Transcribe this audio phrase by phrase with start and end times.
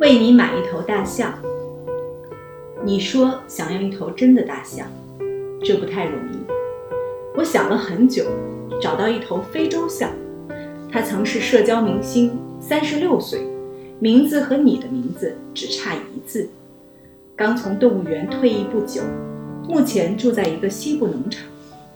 [0.00, 1.30] 为你买一头大象。
[2.82, 4.86] 你说想要一头真的大象，
[5.62, 6.38] 这不太容易。
[7.36, 8.24] 我想了很久，
[8.80, 10.10] 找到一头非洲象，
[10.90, 13.42] 它曾是社交明星，三十六岁，
[13.98, 16.48] 名字和你的名字只差一字，
[17.36, 19.02] 刚从动物园退役不久，
[19.68, 21.46] 目前住在一个西部农场，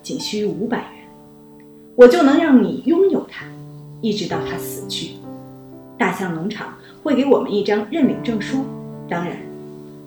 [0.02, 1.64] 仅需五百元，
[1.96, 3.46] 我就能让你拥有它，
[4.02, 5.12] 一直到它死去。
[5.96, 8.64] 大象农场会给我们一张认领证书，
[9.08, 9.36] 当然，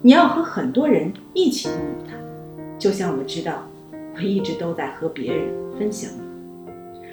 [0.01, 2.13] 你要和很多人一起拥有它，
[2.77, 3.67] 就像我知道，
[4.15, 6.09] 我一直都在和别人分享。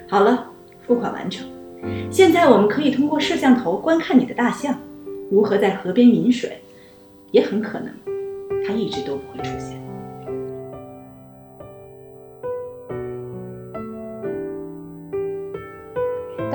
[0.07, 0.47] 好了，
[0.85, 1.47] 付款完成，
[2.11, 4.77] 现在我们可以通过摄像头观看你的大象
[5.31, 6.61] 如何在河边饮水，
[7.31, 7.89] 也很可能，
[8.67, 9.84] 它一直都不会出现。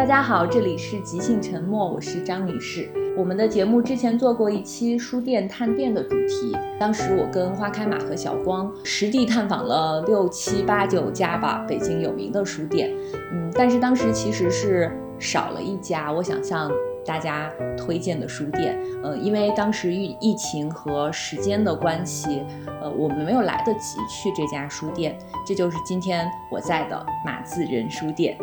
[0.00, 2.90] 大家好，这里是即兴沉默，我是张女士。
[3.18, 12.90] 我们的节目之前做过一期书店探店的主题，当时我跟花开马和小光实地探访了六七八九家吧，北京有名的书店。
[13.30, 16.72] 嗯，但是当时其实是少了一家，我想向
[17.04, 18.78] 大家推荐的书店。
[19.02, 22.42] 呃，因为当时疫疫情和时间的关系，
[22.80, 25.18] 呃，我们没有来得及去这家书店。
[25.46, 28.38] 这就是今天我在的马自仁书店。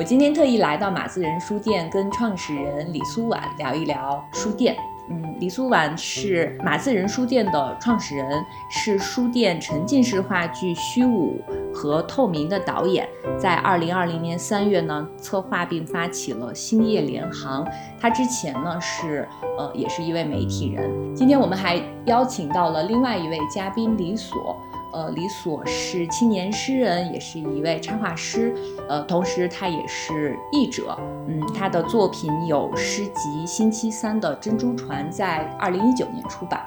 [0.00, 4.74] 我今天特意来到马自仁书店，跟创始人李苏婉聊一聊书店。
[5.10, 11.38] 嗯，李苏婉是马自仁书店的创始人，是书店沉浸式话剧《虚无》
[11.74, 13.06] 和《透明》的导演。
[13.38, 17.68] 在二零二零年三月呢，策划并发起了星夜联航。
[18.00, 19.28] 他之前呢是
[19.58, 21.14] 呃，也是一位媒体人。
[21.14, 24.56] 今天我们还邀请到了另外一位嘉宾李所。
[24.92, 28.54] 呃，李所是青年诗人，也是一位插画师，
[28.88, 30.96] 呃，同时他也是译者。
[31.28, 36.64] 嗯，他的作品有诗集《星期三的珍珠船》在二零一九年出版。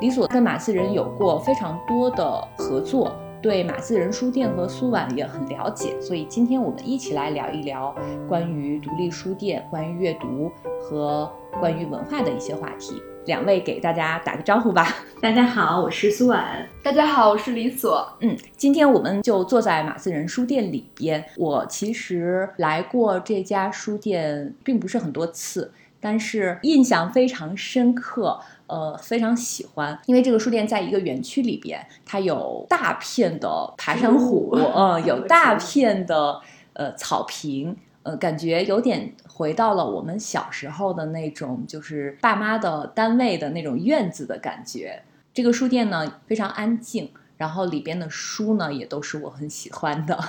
[0.00, 7.94] 李所跟马自仁有过非常多的合作，对马自仁书店和苏婉也很了解，所以今天我们一起来聊一聊
[8.28, 10.50] 关于独立书店、关于阅读
[10.80, 13.00] 和关于文化的一些话题。
[13.26, 14.86] 两位给大家打个招呼吧。
[15.20, 16.68] 大家好，我是苏婉。
[16.82, 18.06] 大家好，我是李所。
[18.20, 21.24] 嗯，今天我们就坐在马自仁书店里边。
[21.36, 29.98] 我其实来过这家书店并不是很多次，但是印象非常深刻，呃，非常喜欢。
[30.04, 36.38] 因为这个书店在一个园区里边，它有大片的爬山虎， 嗯，有大片的
[36.74, 37.74] 呃草坪。
[38.04, 45.02] 呃，感觉有点回到了我们小时候的那种，就是爸妈的单位的那种院子的感觉。
[45.32, 50.22] 这个书店呢非常安静，然后里边的书呢也都是我很喜欢的。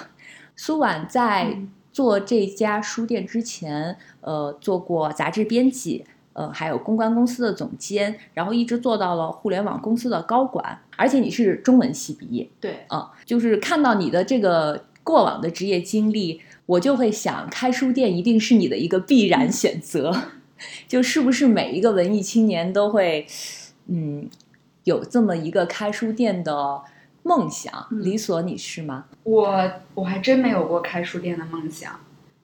[0.56, 1.60] 苏婉在
[1.92, 10.80] 做这家书店之前，呃，做过杂志编辑，呃，还有公关公司的总监，然后一直做到了互联网公司的高管。
[10.96, 16.40] 而且你是中文系毕业，对，啊，就是看到你的这个过往的职业经历。
[16.66, 20.32] 我就会想，开书店一定是你的一个必然选择，
[20.88, 23.28] 就是不是每一个文艺青年都会，
[23.88, 24.28] 嗯，
[24.84, 26.82] 有这么一个开书店的
[27.24, 27.88] 梦想。
[27.92, 29.06] 李所，你是吗？
[29.24, 32.00] 我我还真没有过开书店的梦想，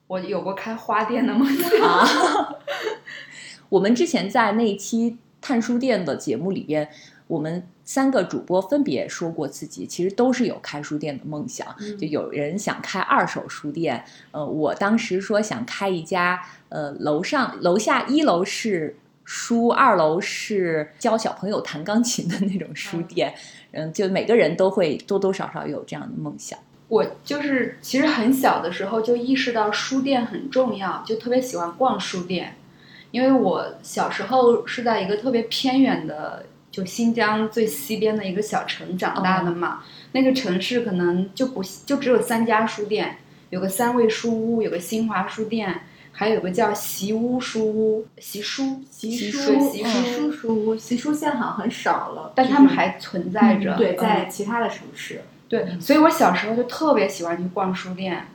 [0.07, 1.69] 我有过开花店的梦想。
[3.69, 6.89] 我们之前在那一期探书店的节目里边。
[7.31, 11.65] 我们三个主播分别说过自己其实都是有开书店的梦想，
[11.97, 23.33] 就有人想开二手书店，呃，我当时说想开一家，呃，楼上楼下一楼是书，二楼是教小朋友弹钢琴的那种书店，
[23.71, 26.59] 嗯，就每个人都会多多少少有这样的梦想。
[26.89, 32.57] 我就是其实很小的时候就意识到书店很重要，就特别喜欢逛书店，
[33.11, 36.45] 因为我小时候是在一个特别偏远的。
[36.71, 39.83] 就新疆最西边的一个小城长大的嘛，
[40.13, 43.17] 那个城市可能就不就只有三家书店，
[43.49, 45.81] 有个三味书屋，有个新华书店，
[46.13, 53.75] 还有个叫习屋书屋，习书习书习书书屋，习书现在好像很少了，但他们还存在着。
[53.75, 55.21] 对，在其他的城市。
[55.49, 58.25] 对，所以我小时候就特别喜欢去逛书店。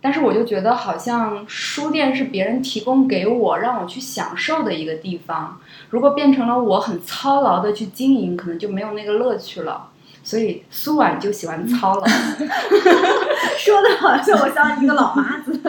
[0.00, 5.60] 但是我就觉得好像书店是别人提供给我让我去享受的一个地方，
[5.90, 9.90] 如果变成了我很操劳的去经营，可能就没有那个乐趣了。
[10.22, 12.04] 所以苏婉就喜欢操劳，
[13.58, 15.60] 说的好像我像一个老妈子。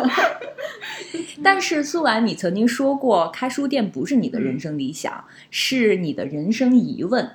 [1.43, 7.31] 但是苏婉，你曾经说过，开书店不是你的人生理想，是你的人生疑问。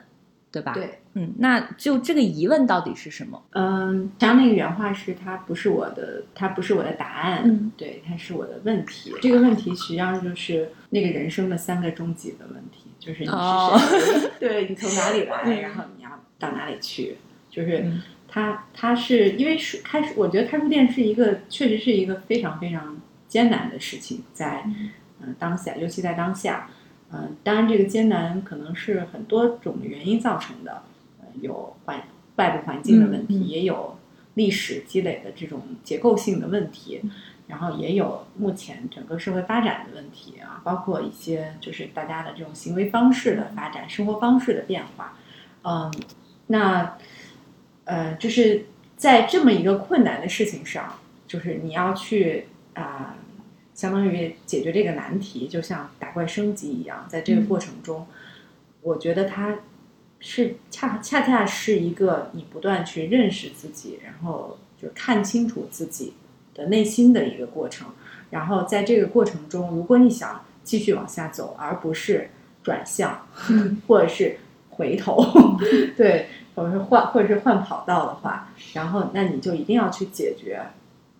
[0.50, 0.72] 对吧？
[0.74, 3.42] 对，嗯，那就这个疑问到底是什么？
[3.50, 9.12] 嗯，他那个原话是，它不是我的，它不是我的答案，嗯，对，它是我的问题。
[9.20, 12.86] 这个问题实际上就是那个人生的三个终极的问题。
[12.98, 17.16] 就是你是哦谁， 对你从哪里来，嗯然后你要到哪里去，
[17.50, 26.70] 就是嗯它它是因为书开书，我觉得开书店是一个确实是一个非常非常艰难的事情，在嗯嗯当下，尤其在当下，
[27.12, 30.80] 嗯，当然这个艰难可能是很多种原因造成的，呃，
[31.40, 32.02] 有环
[32.36, 33.96] 外部环境的问题，也有
[34.34, 37.10] 历史积累的这种结构性的问题，嗯。
[37.48, 45.18] 然后也有目前整个社会发展的问题啊，包括一些就是大家的这种行为方式的发展、生活方式的变化，
[45.64, 45.92] 嗯，
[46.46, 46.96] 那
[47.84, 50.94] 呃，就是在这么一个困难的事情上，
[51.26, 53.16] 就是你要去啊、
[53.74, 58.06] 相当于解决这个难题，就像打怪升级一样，在这个过程中，
[58.80, 59.58] 我觉得它
[60.22, 66.14] 是恰恰恰是一个你不断去认识自己，然后就看清楚自己
[66.54, 67.88] 的内心的一个过程。
[68.30, 72.30] 然后在这个过程中，如果你想继续往下走，而不是
[72.62, 73.26] 转向，
[73.86, 74.38] 或者是
[74.70, 75.22] 回头，
[75.96, 80.62] 对，或者是换，或者是换跑道的话，然后那你就一定要去解决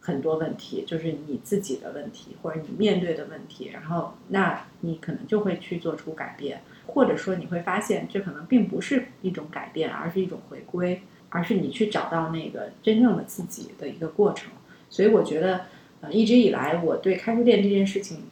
[0.01, 14.51] 很多问题，就是你自己的问题或者你面对的问题，然后那你可能就会去做出改变，或者说你会发现这可能并不是一种改变，而是一种回归，而是你去找到那个真正的自己的一个过程。
[14.91, 15.63] 所以我觉得，
[16.01, 18.25] 呃，一直以来我对开书店这件事情，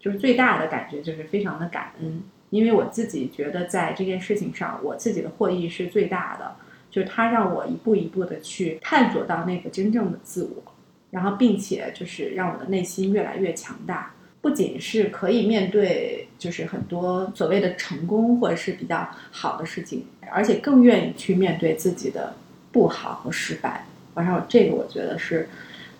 [0.00, 6.56] 就是最大的感觉就是非常的感恩，因为我自己觉得在这件事情上，我自己的获益是最大的，
[6.90, 10.72] 就是它让我一步一步的去探索到那个真正的自我，
[11.10, 14.14] 然后并且就是让我的内心越来越强大。
[14.42, 22.34] 不仅是可以面对，就是很多所谓的成功或者是比较好的事情，而且更愿意去面对自己的
[22.70, 23.86] 不好和失败。
[24.14, 25.48] 然后这个我觉得是，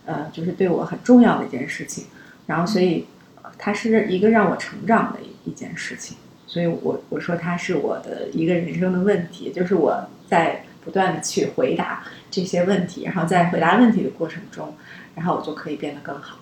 [0.04, 2.04] 呃，就是对我很重要的一件事情。
[2.44, 3.06] 然后所以，
[3.56, 6.16] 它是一个让我成长的一一件事情。
[6.46, 14.74] 所以我我说它是我的一个人生的问题，就是我在不断的去回答这些问题，然后在回答问题的过程中，
[15.14, 16.38] 然后我就可以变得更好。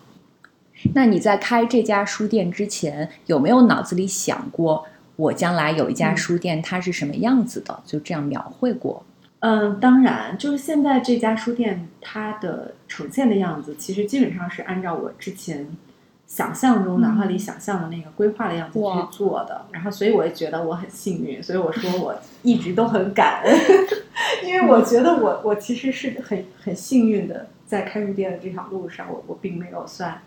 [0.94, 4.86] 那你在开这家书店之前，有没有脑子里想过，
[5.16, 7.80] 我将来有一家嗯书店，它是什么样子的？
[7.84, 9.04] 就这样描绘过？
[9.40, 15.66] 嗯，当然，就是现在这家书店它的呈现的样子，其实基本上是按照我之前
[16.26, 19.66] 想象中、脑海里想象的那个规划的样子去做的。
[19.72, 23.58] 然后，所以我也觉得我很幸运，所以我说我一直都很感恩，
[24.44, 30.20] 因为我觉得我我其实是很很幸运的，在开书店的这条路上，我我并没有算，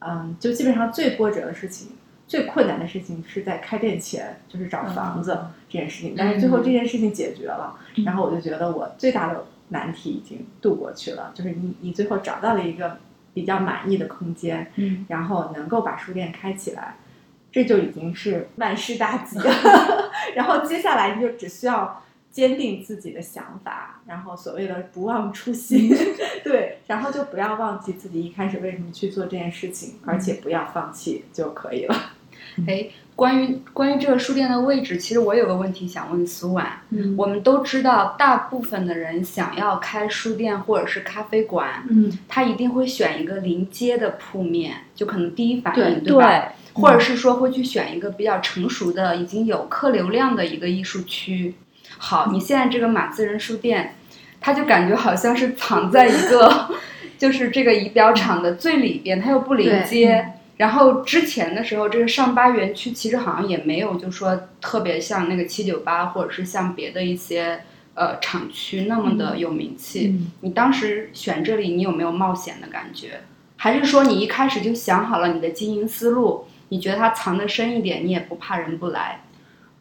[0.00, 1.88] 嗯，就基本上最波折的事情。
[2.28, 5.38] 最困难的事情是在开店前，就是找房子
[5.68, 6.12] 这件事情。
[6.18, 12.98] 但是最后这件事情解决了，然后我就觉得我最大的难题已经度过去了，就是你你最后找到了一个
[13.32, 16.96] 比较满意的空间，嗯，然后能够把书店开起来，
[17.52, 19.48] 这就已经是万事大吉了。
[20.34, 22.02] 然后接下来你就只需要
[22.36, 25.88] 坚定自己的想法，然后所谓的不忘初心，
[26.44, 32.12] 对，然后就不要忘记自己一开始为什么去做这件事情，而且不要放弃就可以了。
[32.68, 36.78] 哎，关于关于这个书店的位置，其实我有个问题想问苏婉。
[36.90, 46.52] 嗯我们都知道，大部分的人想要开书店或者是咖啡馆，嗯，他一定会选一个临街的铺面，就可能第一反应，对吧？
[46.74, 51.54] 或者是说会去选一个比较成熟的、已经有客流量的一个艺术区。
[51.98, 53.96] 好，你现在这个马自仁书店，
[54.40, 56.68] 它就感觉好像是 藏在一个，
[57.18, 60.32] 就是这个仪表厂的最里边，它又不临街。
[60.58, 67.60] 然后之前的时候，这个上八园区其实好像也没有，就说特别像那个七九八，或者是像别的一些
[67.92, 70.08] 呃厂区那么的有名气。
[70.08, 73.20] 嗯你当时选这里，你有没有冒险的感觉？
[73.56, 76.46] 还是说你一开始就想好了你的经营思路？
[76.70, 79.20] 你觉得它藏得深一点，你也不怕人不来？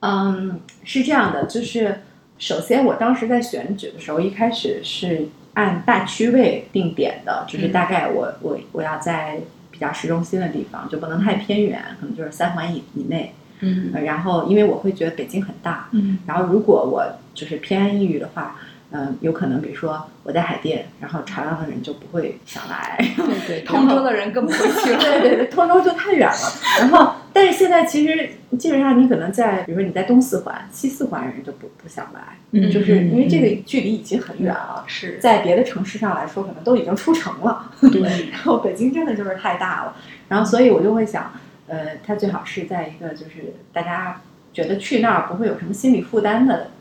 [0.01, 2.01] 嗯，是这样的，就是
[2.37, 9.39] 首先我当时在选址的时候，一开始是按大区位定点的，就是大概我、我我要在
[9.71, 13.33] 比较市中心的地方，就不能太偏远，可能就是三环以以内。
[13.61, 13.91] 嗯。
[13.93, 16.19] 呃然后因为我会觉得北京很大，嗯。
[16.27, 18.59] 然后如果我就是偏安一隅的话，
[18.91, 24.99] 嗯、有可能比如说我在海淀，然后朝阳的人就不会想来，对对通州的人更不会 去了。
[24.99, 26.37] 对对对，通州就太远了。
[26.79, 34.85] 然后，但是现在其实基本上你可能在，比如说你在东四环、西四环，人就不不想来，嗯就是因为这个距离已经很远了。
[34.87, 37.71] 是在别的城市上来说，可能都已经出城了。
[37.91, 39.95] 对，然后北京真的就是太大了，
[40.29, 41.33] 然后所以我就会想，
[41.67, 44.21] 呃，它最好是在一个就是大家
[44.53, 46.71] 觉得去那儿不会有什么心理负担的，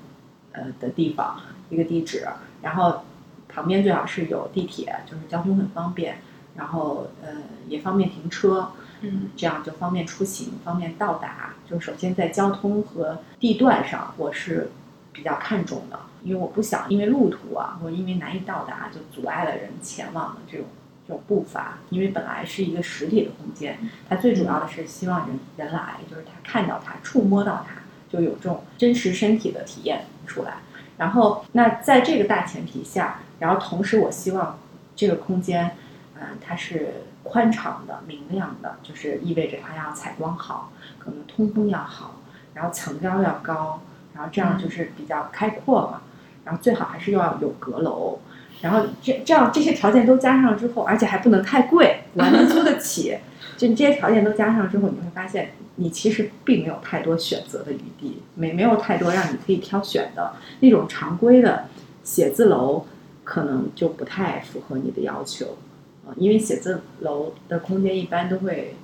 [0.53, 1.41] 呃的地方，
[1.71, 2.27] 一个地址，
[2.63, 3.03] 然后
[3.49, 6.19] 旁边最好是有地铁，就是交通很方便，
[6.57, 7.29] 然后呃
[7.69, 8.69] 也方便停车，
[9.01, 11.55] 嗯这样就方便出行，方便到达。
[11.69, 14.71] 就首先在交通和地段上，我是
[15.13, 20.67] 比较看重的，因为我不想因为路途啊，或者因为难以到达，就阻碍了人前往的这种
[21.07, 21.79] 这种步伐。
[21.91, 23.79] 因为本来是一个实体的空间，
[24.09, 27.81] 它最主要的是希望人人来，就是他看到它，触摸到它，
[28.11, 30.59] 就有这种真实身体的体验出来。
[30.99, 34.59] 然后，那在这个大前提下，然后同时我希望
[34.95, 35.73] 这个空间，
[36.21, 42.17] 嗯、它是宽敞的、明亮的，就是意味着它要采光好，可能通风要好，
[42.55, 43.83] 然后层高要高，
[44.15, 46.03] 然后这样就是比较开阔嘛。
[46.45, 48.19] 然后最好还是要有阁楼，
[48.61, 53.17] 然后这这样这些条件都加上之后，而且还不能太贵，我还能租得起。
[53.57, 61.67] 就你这些条件都加上之后，你会发现你其实并没有太多选择的余地，没没有太多让你可以挑选的那种常规的
[62.03, 62.87] 写字楼，
[63.25, 65.57] 可能就不太符合你的要求
[66.07, 68.77] 啊、因为写字楼的空间一般都会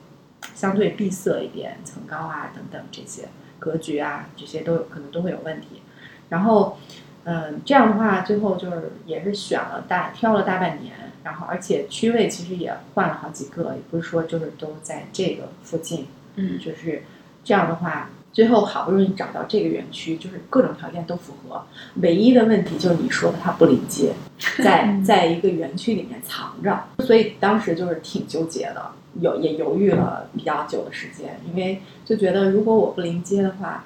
[0.54, 3.28] 相对闭塞一点，层高啊等等这些
[3.58, 5.82] 格局啊这些都有可能都会有问题。
[6.30, 6.78] 然后，
[7.24, 16.06] 嗯，这样的话，最后就是也是选了大挑了大半年，然后而且区位其实也换了好几个，也不是说就是都在这个附近，
[16.36, 16.58] 嗯。
[16.58, 17.02] 就是
[17.44, 21.62] 这样的话，最后好不容易找到这个园区，就是各种条件都符合，
[21.96, 24.12] 唯一的问题就是你说的它不临街，
[24.62, 33.84] 在在一个园区里面藏着，所以当时就是挺纠结的，有也犹豫了比较久的时间，因为就觉得如果我不临街的话，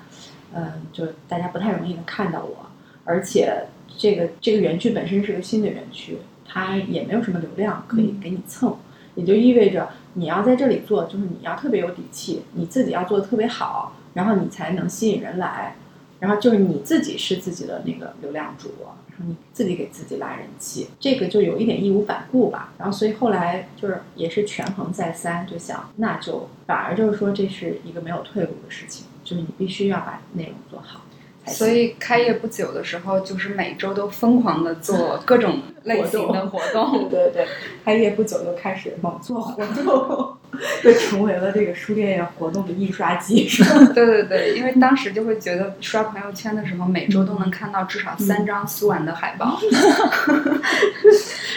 [0.52, 2.66] 嗯，就大家不太容易能看到我，
[3.04, 3.64] 而且
[3.96, 8.76] 这个这个园区本身是个新的园区，它也没有什么流量可以给你蹭，
[9.14, 15.76] 也就意味着你要在这里做，就是你要特别有底气，你自己要做的特别好，然后你才能吸引人来，
[16.21, 18.71] 然后就是你自己是自己的那个流量主，
[19.11, 22.73] 然后你自己给自己拉人气，这个就有一点义无反顾吧。
[22.78, 31.00] 然后所以后来就是也是权衡再三，就想那就反而就是说这是一个没有退路的事情，就是你必须要把内容做好。
[31.46, 37.06] 所以开业不久的时候，就是每周都疯狂的做 各种类型的活动。
[37.10, 37.46] 对对对，
[37.84, 40.36] 开业不久就开始猛做活动，
[40.82, 43.92] 就成为了这个书店业活动的印刷机，是吧？
[43.94, 49.58] 对对对，因为当时就会觉得刷朋友圈的时候，每周都能看到至少三张苏婉的海报，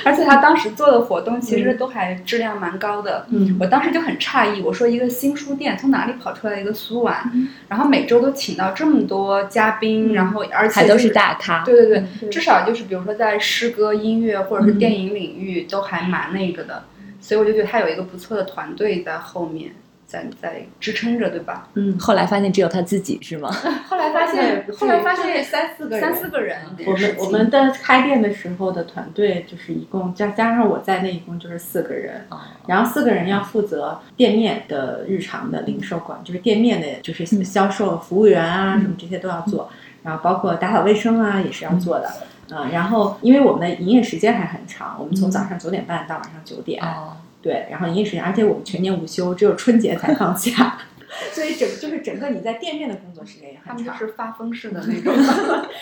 [0.07, 3.25] 而且他当时做的活动其实都还质量蛮高的。
[3.29, 3.57] 嗯。
[3.59, 7.29] 我当时就很诧异，我说一个新书店从哪里跑出来一个苏婉，
[7.67, 11.65] 然后每周都请到这么多嘉宾，然后而且还都是大咖。
[11.65, 12.29] 对对对，对。
[12.29, 16.83] 至少就是比如说在诗歌、音乐或者是电影领域都还蛮那个的，
[17.19, 19.71] 所以我就觉得他有一个不错的团队在后面，
[20.07, 21.67] 在在支撑着，对吧？
[21.75, 23.51] 嗯，后来发现只有他自己是吗？
[23.87, 32.25] 后来发现，后来发现三四个人，三四个人，我们我们的开店的时候的团队就是一共加加上我在内，一共就是四个人。
[32.29, 39.69] 哦然后四个人要负责店面的日常的零售管，就是店面的，就是销售、服务员啊、什么这些都要做，
[40.03, 42.09] 然后包括打扫卫生啊也是要做的。
[42.49, 50.77] 嗯，然后因为我们的营业时间还很长，我们从早上九点半到晚上九点，哦，对，然后营业时间，而且我们全年无休，只有春节才放假，
[51.31, 53.77] 所以整就是整个你在店面的工作时间也很长。
[53.77, 55.13] 他们就是发疯式的 那种。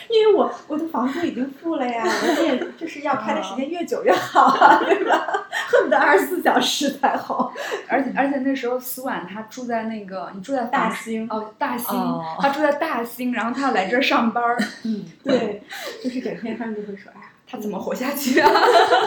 [0.09, 5.47] 因为我我的房租已经付了呀，我的店就是要开的时间越久越好啊，对吧？
[5.67, 7.51] 恨不得二十四小时才好。
[7.87, 15.61] 而且而且那时候苏婉她住在那个，你住在大兴，哦大兴哦，她住在大兴，然后她要来这儿上班儿，嗯，对，
[16.03, 18.49] 就是整天他们就会说，哎呀，她怎么活下去啊？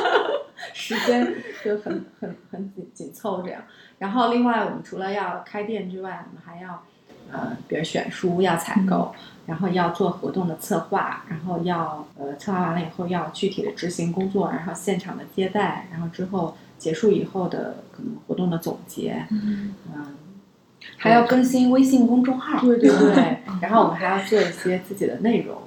[0.74, 3.62] 时间就很很很紧紧凑这样。
[3.98, 6.82] 然后另外我们除了要开店之外，我们还要
[7.32, 9.14] 呃，比如选书要采购，
[9.46, 19.74] 然后要做活动的策划，然后要呃策划完了以后要具体的执行工作，然后现场的接待，然后之后结束以后的可能活动的总结，嗯。
[20.96, 22.60] 还要更新微信公众号。
[22.60, 25.60] 对对对， 然后我们还要做一些自己的内容，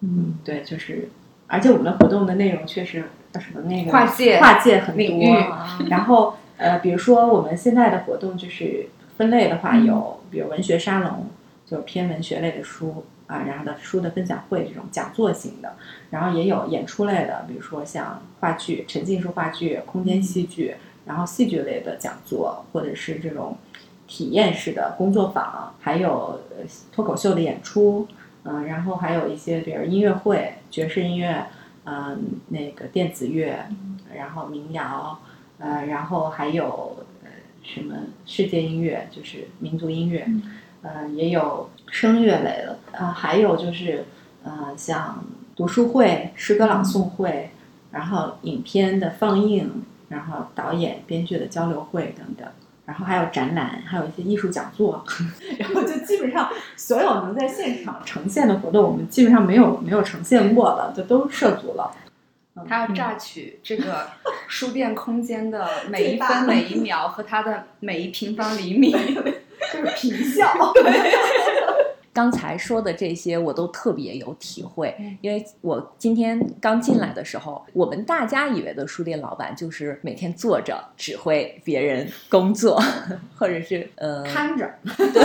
[0.00, 1.08] 嗯，对，就是，
[1.50, 3.04] 而且我们的活动的内容确实
[3.34, 11.26] 什么那个跨界跨界很多，然后呃，比如说我们现在的活动就是分类的话有，比如文学沙龙，
[11.66, 15.74] 就偏文学类的书啊，然后的书的分享会这种讲座型的，
[16.10, 23.56] 然后也有演出类的，比如说像话剧、沉浸式话剧、空间戏剧，然后戏剧类的讲座，或者是这种
[24.06, 28.06] 体验式的工作坊，还有呃脱口秀的演出，
[28.44, 31.46] 嗯、然后还有一些比如音乐会、爵士音乐，
[31.84, 33.66] 嗯、那个电子乐，
[34.14, 35.20] 然后民谣，
[35.58, 37.30] 呃，然后还有呃
[37.62, 37.94] 什么
[38.24, 40.26] 世界音乐，就是民族音乐，
[40.82, 44.04] 呃，也有声乐类的，呃，还有就是
[44.42, 47.50] 呃像读书会、诗歌朗诵会，
[47.92, 49.70] 然后影片的放映，
[50.08, 52.48] 然后导演、编剧的交流会等等。
[52.90, 55.04] 然后还有展览，还有一些艺术讲座，
[55.60, 61.88] 然后就基本上所有能在现场呈现的活动，我们基本上没有没有呈现过的，就都涉足了。
[62.68, 64.08] 他要榨取这个
[64.48, 68.90] 书店空间的每一分每一秒和它的每一平方厘米，
[69.72, 70.52] 就是平效。
[72.12, 82.82] 刚才说的这些我都特别有体会，因为我今天刚进来的时候，我们大家以为的书店老板就是每天坐着指挥别人工作，
[83.36, 85.22] 或者是呃看着，对，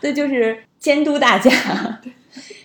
[0.12, 2.00] 对，就是监督大家。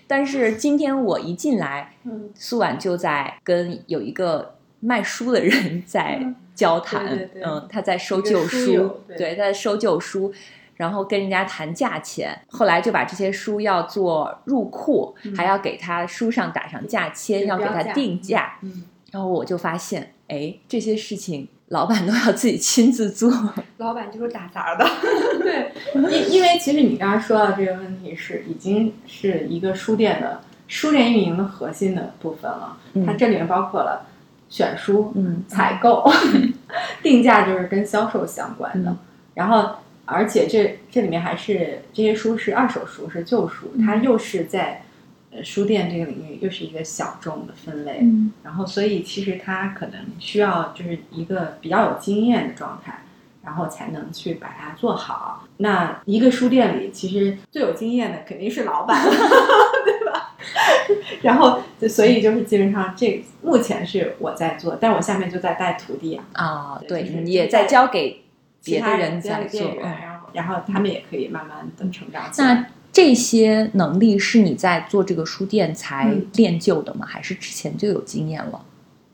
[0.06, 1.96] 但是今天我一进来，
[2.36, 10.32] 苏婉就在跟有一个卖书的人 在交谈，嗯，他在收旧书，对，他在收旧书。
[10.76, 18.58] 然后跟人家谈价钱，后来就把这些书要做入库，还要给他书上打上价签，要给他定价。
[18.62, 23.32] 嗯，然后我就发现，哎，这些事情老板都要自己亲自做。
[23.78, 24.86] 老板就是打杂的。
[25.40, 32.78] 对，因因为其实你刚才说到这个问题是已经是一个书店的书店运营的核心的部分了。
[33.06, 34.06] 它这里面包括了
[34.50, 36.04] 选书、嗯，采购、
[37.02, 38.94] 定价，就是跟销售相关的。
[39.34, 39.78] 然后。
[40.06, 44.84] 而且这这里面还是这些书是二手书，是旧书，它又是在
[45.32, 48.04] 呃书店这个领域又是一个小众的分类，
[48.44, 53.04] 然后所以其实它可能需要就是一个比较有经验的状态，
[53.44, 55.48] 然后才能去把它做好。
[55.58, 60.36] 那一个书店里其实最有经验的肯定是老板， 对吧？
[61.24, 68.22] 然后所以就是基本上这目前是我在做，但我下面就在带徒弟啊，啊，对，也在教给。
[68.66, 72.30] 别的人在做，然后然后他们也可以慢慢的成长。
[72.38, 77.06] 那这些能力是你在做这个书店才练就的吗？
[77.06, 78.66] 还是之前就有经验了？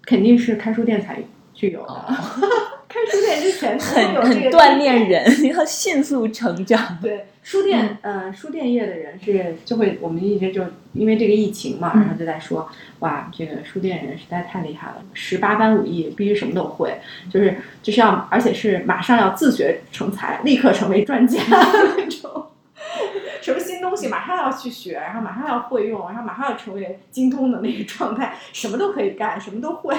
[0.03, 1.21] 肯定是开书店才
[1.53, 2.05] 具有的。
[2.87, 5.23] 开书店之前很很锻炼人，
[5.55, 6.97] 要迅速成长。
[7.01, 16.99] 对，书店，嗯，书店业的人是就会，我们一直就因为这个疫情嘛，然后就在说，哇，这个书店人实在太厉害了，十八般武艺，必须什么都会，
[17.31, 21.41] 就是就是要，而且是马上要自学成才，立刻成为专家
[21.97, 22.47] 那种。
[23.41, 29.95] 什么新东西马上要去学，然后马上要会用，然后马上要成为精通的那个状态，什么都可以干，什么都会。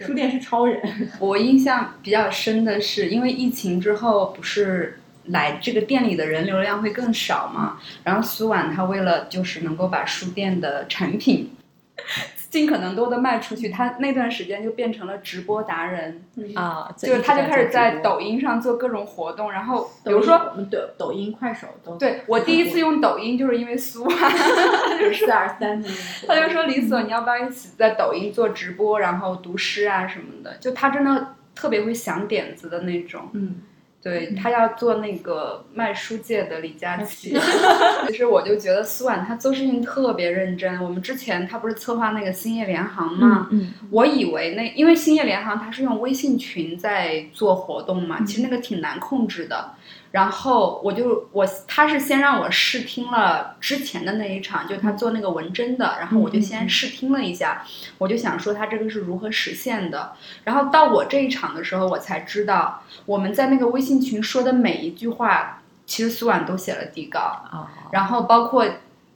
[0.00, 0.80] 书店是超人。
[1.18, 7.78] 我印象比较深的是，因为疫情之后，不是来这个店里的人流量会更少嘛？
[8.04, 11.52] 然后苏婉她为了就是能够把书店的产品。
[12.48, 16.22] 尽可能多的卖出去，她那段时间就变成了直播达人
[16.54, 24.30] 啊，就是他就开始在抖音上做各种活动，然后比如说我们抖抖音、快手都对我第一次用抖音就是因为苏啊，
[25.12, 25.82] 四二三，
[26.26, 33.56] 他就说李所你要不要一起在抖音做直播，然后读诗啊什么的，就他真的特别会想点子的那种，嗯。
[34.06, 37.36] 对他要做那个卖书界的李佳琦，
[38.06, 40.80] 其实我就觉得苏婉她做事情特别认真。
[40.80, 43.48] 我们之前他不是策划那个兴业联行吗？
[43.50, 49.72] 嗯，我以为那因为兴业联行他是用微信群在做活动嘛，其实那个挺难控制的。
[50.12, 57.62] 然后我就我他是先让我试听了之前的那一场，就他做那个文针的，然后我就先试听了一下，
[57.98, 60.12] 我就想说他这个是如何实现的。
[60.44, 68.66] 然后到我这一场的时候，我才知道我们在那个微信群说的每一句话，其实苏婉都写了底稿啊，然后包括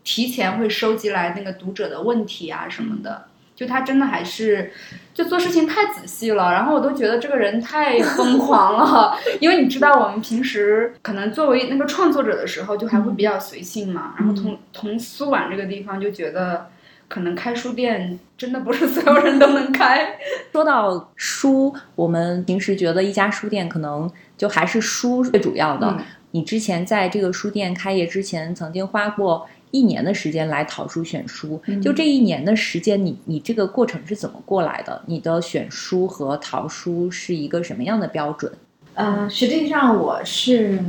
[0.05, 3.30] 提前会收集来那个读者的问题啊什么的。
[3.61, 4.73] 就他真的还是，
[5.13, 9.15] 就做事情太仔细了，然后我都觉得这个人太疯狂了。
[9.39, 14.15] 因为你知道，我们平时可能作为那个创作者的时候，就还会比较随性嘛。
[14.17, 16.69] 然后从从苏婉这个地方，就觉得
[17.07, 20.17] 可能开书店真的不是 所有人都能开。
[20.53, 25.99] 说到书，我们平时觉得一家书店可能就还是书最主要的。
[26.31, 29.47] 你之前在这个书店开业之前，曾经花过。
[29.71, 35.01] 一年的时间来淘书选书，就这一年的时间，你你这个过程是怎么过来的？
[35.07, 38.51] 你的选书和淘书是一个什么样的标准？
[38.95, 40.83] 呃，实际上我是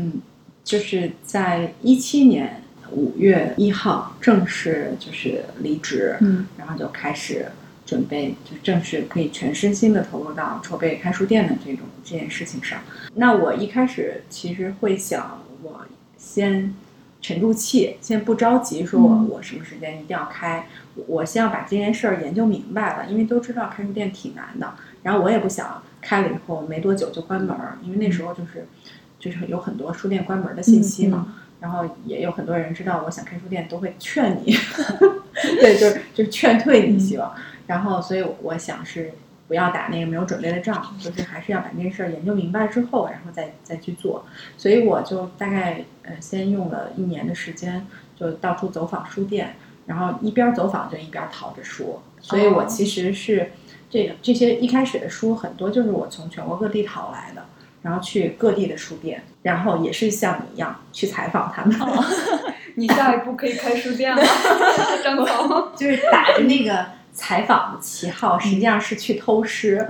[0.64, 7.46] 就是在一七年五月一号正式就是离职，嗯，然后就开始
[7.86, 12.80] 准备，就正式可以全身心的投入到筹备开书店的这种这件事情上。
[13.14, 15.86] 那我一开始其实会想，我
[16.18, 16.74] 先。
[17.22, 20.68] 沉住气，先不着急，说我我什么时间一定要开，
[21.08, 24.74] 我先要把这件事儿研究明白了，因为都知道开书店挺难的。
[25.04, 28.68] 然后我也不想开了以后没多久就关门儿，因为那时候就是
[29.20, 31.36] 就是有很多书店关门的信息嘛。
[31.60, 34.52] 然后也有很多人知道我想开书店，都会劝你，
[35.62, 37.32] 对，就是就是劝退你，希望。
[37.68, 39.12] 然后所以我想是
[39.52, 44.26] 不要打那个没有准备的仗，就是还是要把这事儿研究明白之后，然后再再去做。
[44.56, 47.86] 所以我就大概呃先用了一年的时间，
[48.18, 52.00] 就到处走访书店，然后一边走访就一边淘着书。
[52.22, 53.52] 所以我其实是
[53.90, 57.44] 这个这些一开始的书很多就是我从全国各地淘来的，
[57.82, 61.78] 然后去各地的书店，然后也是像你一样去采访他们。
[62.76, 64.24] 你下一步可以开书店了，
[65.04, 65.28] 张总。
[65.76, 69.76] 就是打着那个采访的旗号，实际上是去偷师。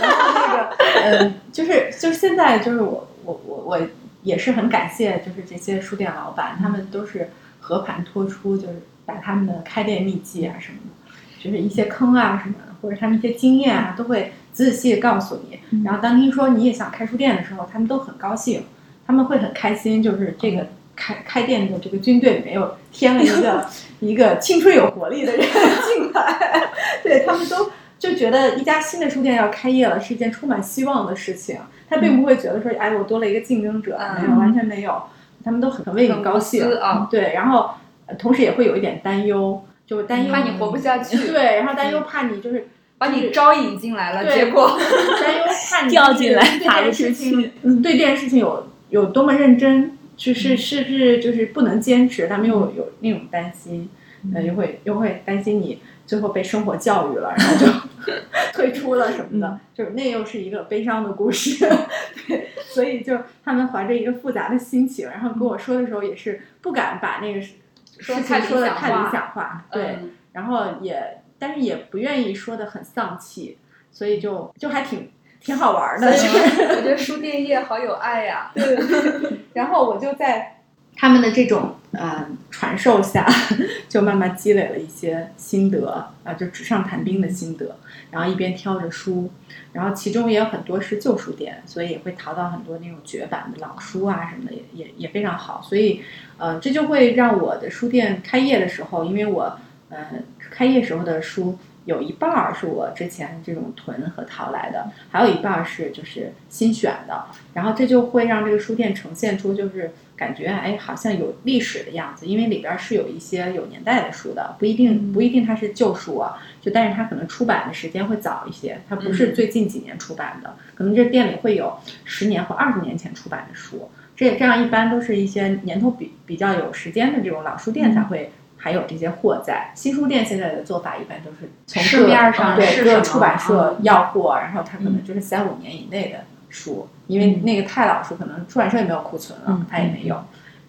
[0.00, 3.80] 然后那个，嗯，就是就是现在就是我我我我
[4.22, 11.12] 也是很感谢，就是这些书店老板，他们都是和盘托出，就是把他们的开店秘籍啊什么的，
[11.42, 15.82] 就是一些坑啊什么的，或者他们一些经验啊，都会仔仔细细告诉你。
[15.84, 18.64] 然后当听说你也想开书店的时候，他们都很高兴，
[19.06, 20.66] 他们会很开心，就是这个。
[20.96, 23.68] 开开店的这个军队里面又添了一个
[24.00, 26.70] 一个青春有活力的人 进来，
[27.02, 31.58] 对他们都就觉得一家新的书店要开业了是一件充满希望的事情。
[31.88, 35.02] 他并不会觉得说，哎，我多了一个竞争者，没有，完全没有，
[35.44, 37.06] 他们都很很为你高兴啊。
[37.10, 37.70] 对，然后
[38.18, 44.76] 同时也会有一点担忧，就是担忧怕你活不下去，对，然后担忧怕你就是把你招引进来了，结果
[45.22, 47.52] 担忧怕你掉进来，对这件事情，
[47.82, 49.96] 对这件事情有有多么认真。
[50.16, 52.28] 就是是不是就是不能坚持？
[52.28, 53.88] 他们又有那种担心，
[54.34, 57.72] 呃，又会又会担心你最后被生活教育了，然后就
[58.54, 61.66] 退出了什么的，就是那又是一个悲伤的故事。
[62.28, 67.54] 对，所以就他们怀着一个复杂的心情，然后跟我说的时候也是不敢把那个事
[67.98, 69.98] 情说的太理想化，对，
[70.32, 73.58] 然后也但是也不愿意说的很丧气，
[73.90, 75.10] 所以就就还挺。
[75.44, 78.50] 挺好玩的，我觉得书店业好有爱呀。
[78.54, 79.40] 对对对。
[79.52, 80.62] 然后我就在
[80.96, 83.28] 他们的这种呃传授下，
[83.86, 87.76] 就慢慢积累了一些心得啊，就纸上谈兵的心得。
[88.10, 89.30] 然后一边挑着书，
[89.74, 95.60] 然后其中也有很多是旧书店，所以也会淘到很多那种绝版的老书啊什么的，也也也非常好。
[95.62, 96.02] 所以
[96.38, 99.58] 呃，这就会让我的书店开业的时候，因为我
[99.90, 100.06] 呃
[100.50, 101.58] 开业时候的书。
[101.84, 128.32] 有一半儿是我之前这种囤和淘来的，还有一半儿是就是新选的，然后这就会让这个书店呈现出就是感觉哎好像有历史的样子，因为里边是有一些有年代的书的，不一定不一定它是旧书啊，就但是它可能出版的时间会早一些，它不是最近几年出版的，可能这店里会有十年或二十年前出版的书，这这样一般都是一些年头比比较有时间的这种老书店才会。
[128.64, 140.18] 还有这些货在新书店现在的做法一般都是从市面上对各出版社要货，然后他可能就是三五年以内的书，因为那个太老书可能出版社也没有库存了，他也没有。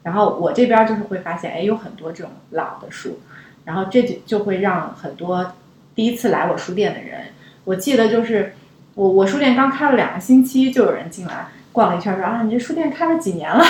[0.04, 3.18] 然后我这边就是会发现，哎，有很多这种老的书，
[3.64, 5.54] 然后这就就会让很多
[5.96, 7.28] 第一次来我书店的人，
[7.64, 8.56] 我记得就是
[8.96, 11.48] 我我书店刚开了两个星期，就有人进来。
[11.76, 13.62] 逛了一圈，说啊，你这书店开了几年了？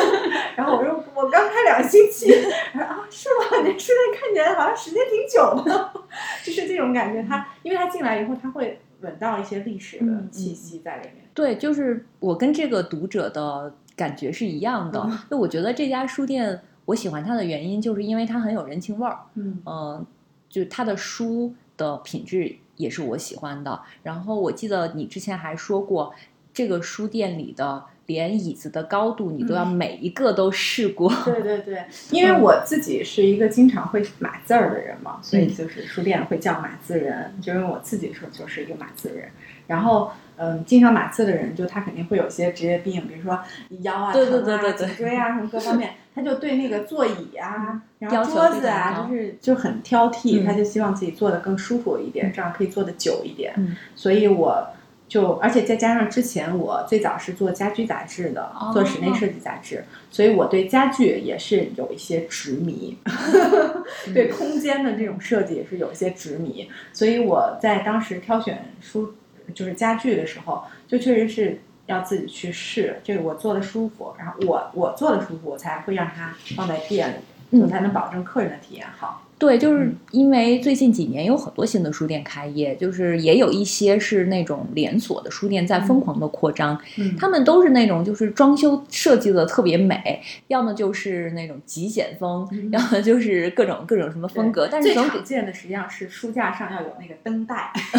[0.56, 2.32] 然后我说我刚开两个星期。
[2.72, 3.58] 说啊，是吗？
[3.62, 5.92] 你这书店看起来好像时间挺久的，
[6.42, 7.22] 就是这种感觉。
[7.22, 11.16] 他因为他进来以后，他会闻到一些历史的气息在里面。
[11.34, 15.06] 对，就是我跟这个读者的感觉是一样的。
[15.30, 19.18] 就我觉得这家书店，我喜欢它的原因，就是因为它很有人情味儿。
[19.34, 20.06] 嗯，
[20.48, 23.78] 就它的书的品质也是我喜欢的。
[24.02, 26.14] 然后我记得你之前还说过。
[26.60, 31.10] 这个书店里的连椅子的高度，你都要每一个都试过。
[31.24, 39.30] 对对对，因为我自己是一个经常会码字儿的人嘛，所以就是书店会叫码字人，就因为我自己说就是一个码字人。
[39.68, 43.40] 然后，嗯，经常码字的人，就他肯定会有些职业病，比如说
[43.80, 53.54] 腰啊疼啊、颈椎啊什么各方面，他就对那个座椅啊、然后桌子啊，就是就很挑剔，他就希望自己坐的更舒服一点，这样可以坐的久一点。
[53.96, 54.68] 所以我。
[55.10, 62.96] 就而且再加上之前我最早是做家居杂志的，做室内设计杂志，所以我对家具也是有一些执迷，
[64.14, 66.70] 对空间的这种设计也是有一些执迷。
[66.92, 69.12] 所以我在当时挑选书
[69.52, 77.20] 就是家具的时候，就确实是要自己去试，这个我做的舒服，然后我我做的舒服，我才会让它放在店
[77.50, 79.22] 里，才能保证客人的体验好。
[79.40, 86.78] 对，就是因为最近几年有很多新的书店开业，就是也有一些是那种连锁的书店在疯狂的扩张。
[86.98, 94.68] 嗯，他们都是那种就是装修设计的特别美，要么就是那种极简风，要么就是各种各种什么风格。
[94.70, 97.72] 但是最常见的实际上是书架上要有那个灯带，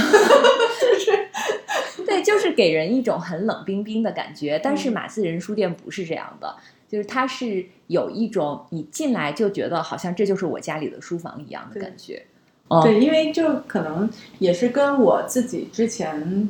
[0.79, 4.59] 就是对，就是给人一种很冷冰冰的感觉。
[4.63, 6.55] 但是马自人书店不是这样的。
[6.91, 12.21] 就是它是有一种你进来就觉得好像这就是我家里的书房一样的感觉，
[12.67, 16.49] 哦对，因为就可能也是跟我自己之前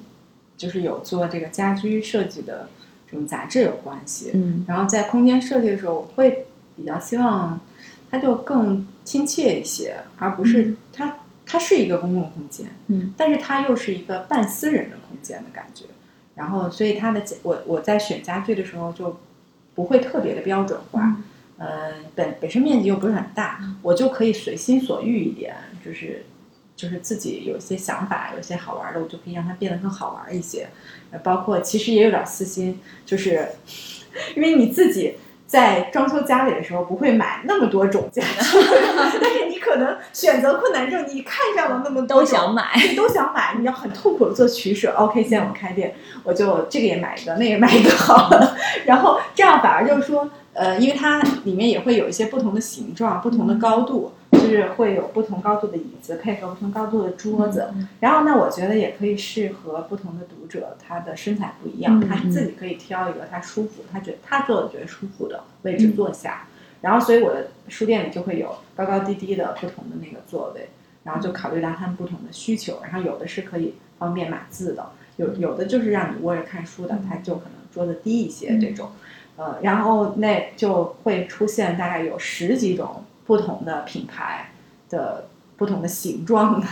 [0.58, 2.68] 就是有做这个家居设计的
[3.08, 4.32] 这种杂志有关系。
[4.34, 7.60] 嗯然后在空间设计的时候，我会比较希望
[8.10, 15.86] 它就更亲切一些，而不是它它是一个公共空间，嗯但是它又是一个半私人的空间的感觉。
[16.34, 19.20] 然后，所以它的我我在选家具的时候就
[19.76, 21.16] 不会特别的标准化，
[21.58, 26.26] 呃，本本身面积又不是很大，我就可以随心所欲一点，就是
[26.76, 30.68] 就是自己有一些想法，有一些好玩的，我就可以让它变得更好玩一些。
[31.12, 33.48] 呃包括其实也有点私心，就是
[34.36, 35.16] 因为你自己
[35.52, 38.58] 在装修家里的时候不会买那么多种家具，
[39.22, 42.72] 但是你可能选择困难症，你看上了那么多都种想买。
[42.76, 44.94] 对，都想买，你要很痛苦的做取舍。
[44.96, 48.56] OK，现在我开店，我就这个也买一个，那个也买一个好了。
[48.88, 57.74] 然后这样反而就是说，呃，因为它里面也会有一些不同的形状、不同的高度，就是会有不同高度的椅子配合不同高度的桌子。
[58.00, 66.48] 然后呢，我觉得也可以适合不同的读者，他的身材不一样，嗯他自己可以挑一个他舒服，他觉得他坐的觉得舒服的位置坐下。
[66.82, 70.70] 然后，所以我的书店里就会有高高低低的不同的那个座位。
[71.04, 78.92] 然后就考虑到他们不同的需求，然后有的是可以方便码字的，有有的就是让你窝着看书的，它就可能桌子低一些这种，
[79.36, 84.50] 呃，然后那就会出现大概有十几种不同的品牌
[84.90, 86.68] 的不同的形状的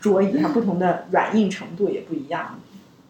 [0.00, 2.58] 桌椅，它不同的软硬程度也不一样。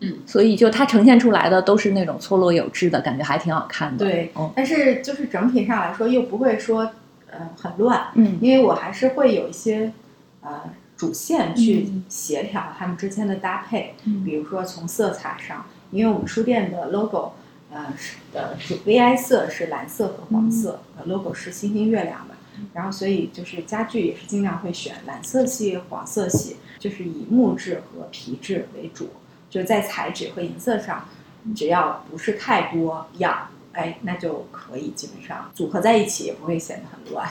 [0.01, 4.05] 嗯所以就它呈现出来的都是那种错落有致的感觉，还挺好看的。
[4.05, 6.91] 对嗯，但是就是整体上来说又不会说
[7.31, 8.37] 呃很乱，嗯。
[8.41, 9.93] 因为我还是会有一些
[10.41, 10.63] 呃
[10.97, 12.05] 主线去嗯。
[12.09, 14.25] 协调它们之间的搭配，嗯。
[14.25, 17.35] 比如说从色彩上，因为我们书店的 logo
[17.73, 22.35] 呃是的主 VI 色是蓝色和黄色、呃 l o g o 是星星月亮嘛，
[22.75, 29.11] 然后所以就是家具也是尽量会选蓝色系、黄色系，就是以木质和皮质为主，
[29.49, 31.09] 就是在材质和颜色上，
[31.55, 33.49] 只要不是太多样。
[33.73, 37.29] 哎，那就可以基本上组合在一起，也不会显得很乱。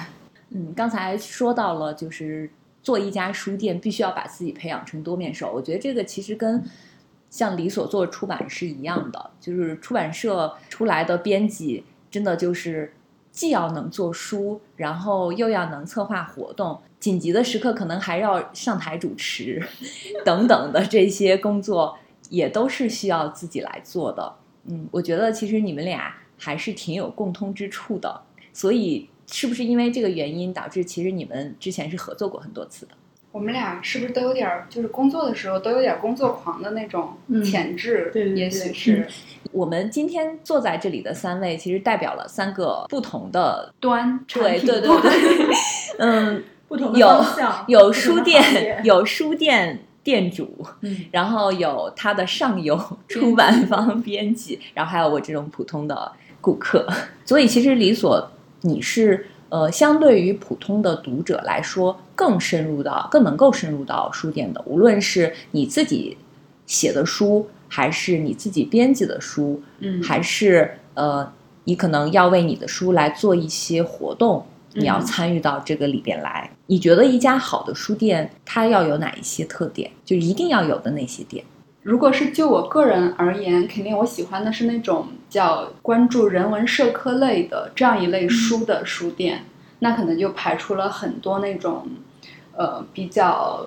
[0.51, 2.49] 嗯，刚才说到了，就是
[2.81, 5.51] 做一家书店必须要把自己培养成多面手。
[5.53, 6.63] 我觉得这个其实跟
[7.29, 12.93] 像李所做出版是一样的，就是出版社出来的编辑，真的就是
[13.31, 19.61] 既要能做书，然后又要能策划活动，紧急的时刻可能还要上台主持，
[20.25, 21.97] 等等的这些工作，
[22.29, 24.35] 也都是需要自己来做的。
[24.65, 32.91] 嗯，我觉得其实你们俩还是挺有共通之处的，所以是不是因为这个原因导致其实你们之前是合作过很多次的？
[33.31, 38.09] 我们俩是不是都有点儿，就是工作的时候都有点儿工作狂的那种嗯潜质？
[38.11, 38.39] 对对对。
[38.39, 39.07] 也许是。
[39.51, 45.47] 我们今天坐在这里的三位，其实代表了三个不同的， 端对对对对，
[45.99, 51.05] 嗯，不同的有方向， 有书店，有书店店主，嗯。
[51.11, 56.11] 然后有他的上游出版方编辑，然后还有我这种普通的
[56.41, 56.87] 顾客。
[57.25, 66.17] 所以其实李所，你是呃，相对于普通的读者来说，更深入到、更能够深入到书店的，无论是你自己
[66.67, 71.31] 写的书，还是你自己编辑的书，嗯还是呃，
[71.63, 76.51] 你可能要为你的书来做一些活动，你要嗯参与到这个里边来。
[76.67, 79.89] 你觉得一家好的书店它要有哪一些特点？
[80.05, 81.43] 就一定要有的那些点？
[81.89, 89.43] 如果是就我个人而言，肯定我喜欢的是那种叫关注人文社科类的这样一类书的书店，
[89.79, 91.87] 那可能就排除了很多那种
[92.55, 93.65] 呃比较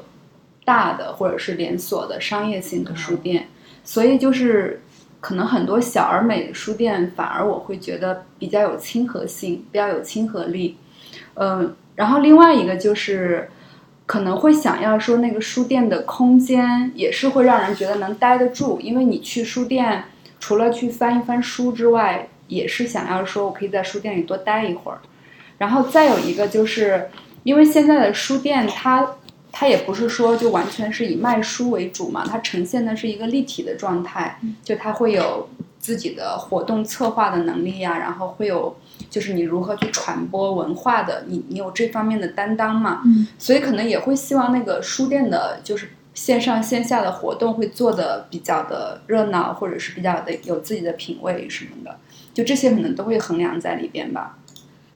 [0.65, 3.49] 大的或者是连锁的商业性的书店，
[3.83, 4.81] 所以就是
[5.21, 10.77] 可能很多小而美的书店，反而我会觉得比较有亲和性，比较有亲和力。
[11.35, 13.51] 嗯、然后另外一个就是。
[14.05, 20.05] 可能会想要说那个书店的空间也是会让人觉得能待得住，因为你去书店
[20.39, 24.99] 除了去翻一翻书之外，也是想要说我可以在书店里多待一会儿。
[25.57, 27.09] 然后再有一个就是，
[27.45, 29.17] 因为现在的书店它
[29.53, 38.77] 它也不是说就完全是以卖书为主嘛，它呈现的是一个立体的状态，就它会有自己的活动策划的能力呀、然后会有
[39.13, 43.03] 就是你如何去传播文化的，你你有这方面的担当嘛？
[43.05, 51.95] 嗯，所以可能也会希望那个书店的，就是线上线下的活动会做的比较的热闹，或者是比较的有自己的品味什么的，
[52.33, 54.39] 就这些可能都会衡量在里边吧。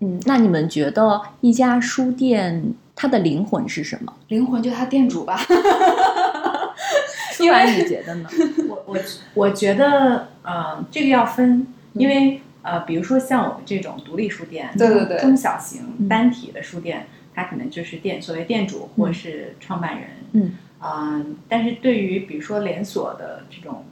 [0.00, 4.11] 嗯，那你们觉得一家书店它的灵魂是什么？
[4.29, 5.38] 灵魂就它店主吧，
[7.33, 8.29] 舒然，你觉得呢？
[8.68, 8.98] 我我
[9.35, 16.09] 我觉得，呃，这个要分，因为呃，比如说像我们这种独立书店，对对对中小型嗯。
[16.09, 20.57] 单体的书店，它可能就是店所谓店主或是创办人，嗯。
[20.81, 23.85] 嗯，但是对于比如说连锁的这种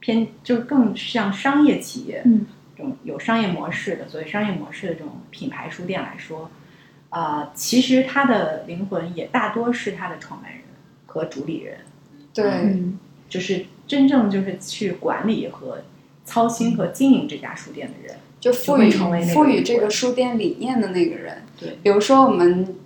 [0.00, 2.44] 偏，就更像商业企业，嗯，
[2.76, 6.50] 这种有商业模式的，所谓商业模式的这种品牌书店来说，
[7.10, 10.60] 啊、其实它的灵魂也大多是它的创办人
[11.06, 11.78] 和主理人，
[12.34, 15.82] 对，嗯就是真正就是去管理和
[16.26, 18.14] 操心和经营这家书店的人。
[18.38, 21.42] 就赋予成为赋予这个书店理念的那个人。
[21.58, 22.76] 对，比如说我们。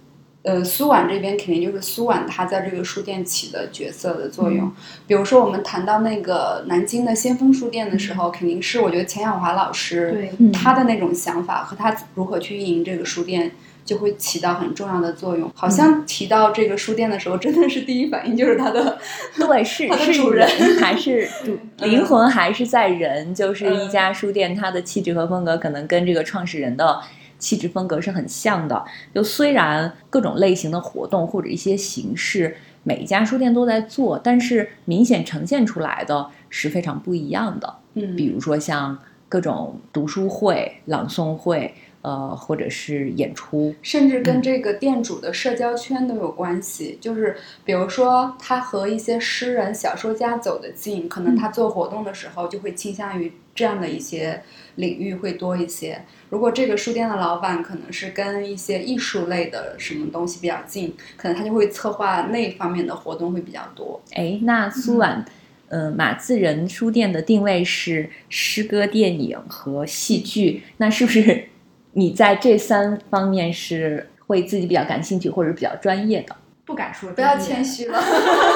[0.42, 4.72] 呃，苏婉这边肯定就是苏婉她在这个书店起的角色的作用。
[5.06, 13.52] 比如说，我们谈到那个南京的先锋书店的时候，肯定是我觉得钱小华老师对嗯他的那种想法和他如何去运营这个书店，
[13.84, 15.50] 就会起到很重要的作用。
[15.54, 18.98] 好像提到这个书店的时候，真的是第一反应就是它的
[19.36, 23.34] 对，是 是主人还是 主灵魂还是在人？
[23.34, 27.00] 就是一家书店，它的气质和风格可能跟这个创始人的
[27.38, 28.84] 气质风格是很像的。
[29.14, 37.74] 就虽然各种类型的活动或者一些形式，每一家书店都在做，但是明显呈现出来的是非常不一样的。
[37.94, 38.96] 嗯比如说像
[39.28, 46.98] 各种读书会、朗诵会，呃，或者是演出，甚至跟这个店主的社交圈都有关系。
[47.00, 54.42] 就是比如说，他和一些诗人、小说家走得近，可能他做活动的时候就会倾向于这样的一些
[54.76, 56.02] 领域会多一些。
[56.30, 64.00] 如果这个书店的老板可能是跟一些艺术类的什么东西比较近，可能他就会策划那方面的活动会比较多。
[64.12, 65.22] 哎，那苏婉，
[65.68, 71.49] 呃，马自仁书店的定位是诗歌、电影和戏剧，那是不是
[71.92, 76.36] 你在这三方面是会自己比较感兴趣或者比较专业的？
[76.64, 77.64] 不敢说，不要谦。
[77.64, 78.00] 虚了。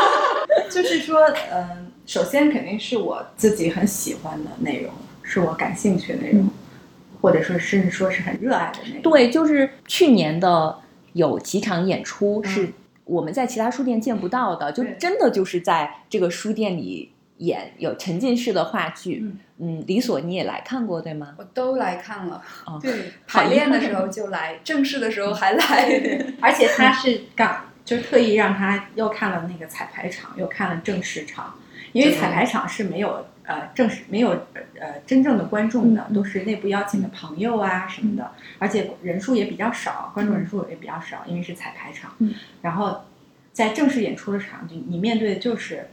[0.70, 1.20] 就是说，
[1.52, 4.92] 嗯、首先肯定是我自己很喜欢的内容，
[5.22, 6.50] 是我感兴趣的内容，嗯
[7.20, 9.02] 或者说甚至说是很热爱的内容。
[9.02, 10.76] 对，就是去年的
[11.14, 12.68] 有几场演出嗯是
[13.04, 19.20] 我们在其他书店见不到的，就真的就是在这个书店里演，有沉浸式的话剧。
[19.22, 21.34] 嗯嗯，李所你也来看过对吗？
[21.38, 26.02] 我都来看了，哦，对，排练的时候就来，正式的时候还来。
[26.42, 31.54] 而且他是刚就特意让他又看了那个彩排场，又看了正式场，
[31.92, 34.30] 因为彩排场是没有呃正式没有
[34.80, 42.12] 呃真正的观众的，都是内部邀请的朋友啊什么的，而且人数也比较少，观众人数也比较少，因为是彩排场。
[42.18, 43.02] 嗯然后
[43.52, 45.86] 在正式演出的场，景你面对的就是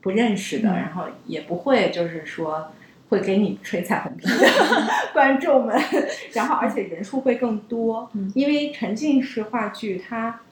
[0.00, 0.74] 不认识的，嗯。
[0.76, 2.72] 然后也不会就是说。
[3.10, 4.46] 会给你吹彩虹屁的
[5.12, 5.76] 观众们，
[6.32, 8.30] 然后而且人数会更多，嗯。
[8.36, 10.42] 因为沉浸式话剧它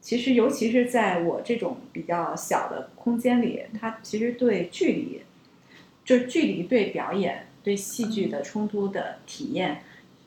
[0.00, 5.22] 其实尤其是在我这种比较小的空间里，它其实对距离，
[6.04, 9.82] 就是距离对表演、对戏剧的冲突的体验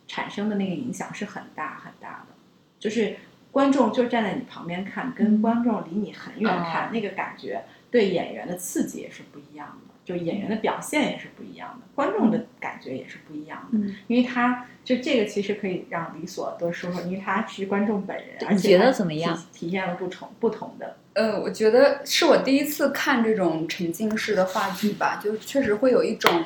[0.05, 2.35] 产生的那个影响是很大很大的。
[2.77, 3.15] 就是
[3.53, 5.41] 观众就站在你旁边看，跟嗯。
[5.41, 6.89] 观众离你很远看，哦。
[6.91, 9.89] 那个感觉对演员的刺激也是不一样的。
[10.05, 26.43] 就演员的表现也是不一样的，观众的感觉也是不一样的，嗯因为他就这个其实可以让李所多说说，因为他是观众本人，而且你觉得怎么样体体验了不同不同的，呃，我觉得是我第一次看这种沉浸式的话剧吧，就确实会有一种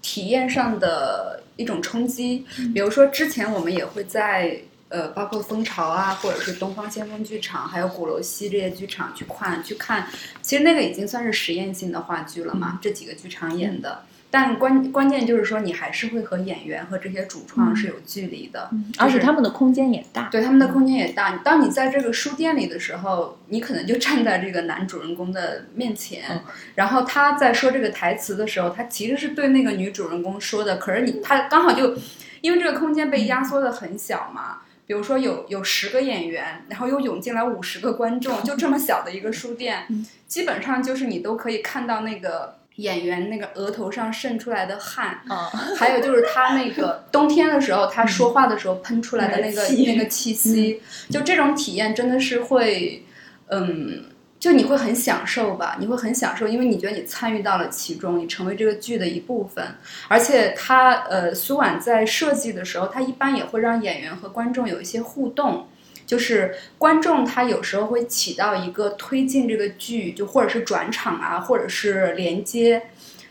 [0.00, 2.46] 体验上的一种冲击。
[2.72, 4.58] 比如说之前我们也会在
[4.92, 10.06] 呃，包括蜂巢啊，或者是东方先锋剧场，还有鼓楼西这些剧场去看去看，
[10.42, 14.04] 其实那个已经算是实验性的话剧了嘛，这几个剧场演的。
[14.34, 20.30] 但关关键就是说，你还是会和演员和这些主创是有距离的，而且就是他们的空间也大。
[20.30, 21.36] 对他们的空间也大。
[21.44, 26.40] 当你在这个书店里的时候，你可能就站在这个男主人公的面前，嗯
[26.76, 31.94] 然后他在说这个台词的时候，他其实是对那个女主人公说的，可是你他刚好就
[32.40, 34.60] 因为这个空间被压缩的很小嘛。
[34.92, 39.86] 比如说有有十个演员，然后又涌进来五十个观众，就这么小的一个书店，
[40.28, 53.02] 基本上就是你都可以看到那个演员那个额头上渗出来的汗，啊， 还有就是他那个 冬天的时候，他说话的时候喷出来的那个那个气那个气息，就这种体验真的是会，
[53.46, 54.04] 嗯，
[54.42, 59.64] 就你会很享受吧，你会很享受，因为你觉得你参与到了其中，你成为这个剧的一部分。
[60.08, 65.68] 而且他呃，苏婉在设计的时候，他一般也会让演员和观众有一些互动。
[66.04, 72.82] 就是观众他有时候会起到一个推进这个剧，就或者是转场啊，或者是连接。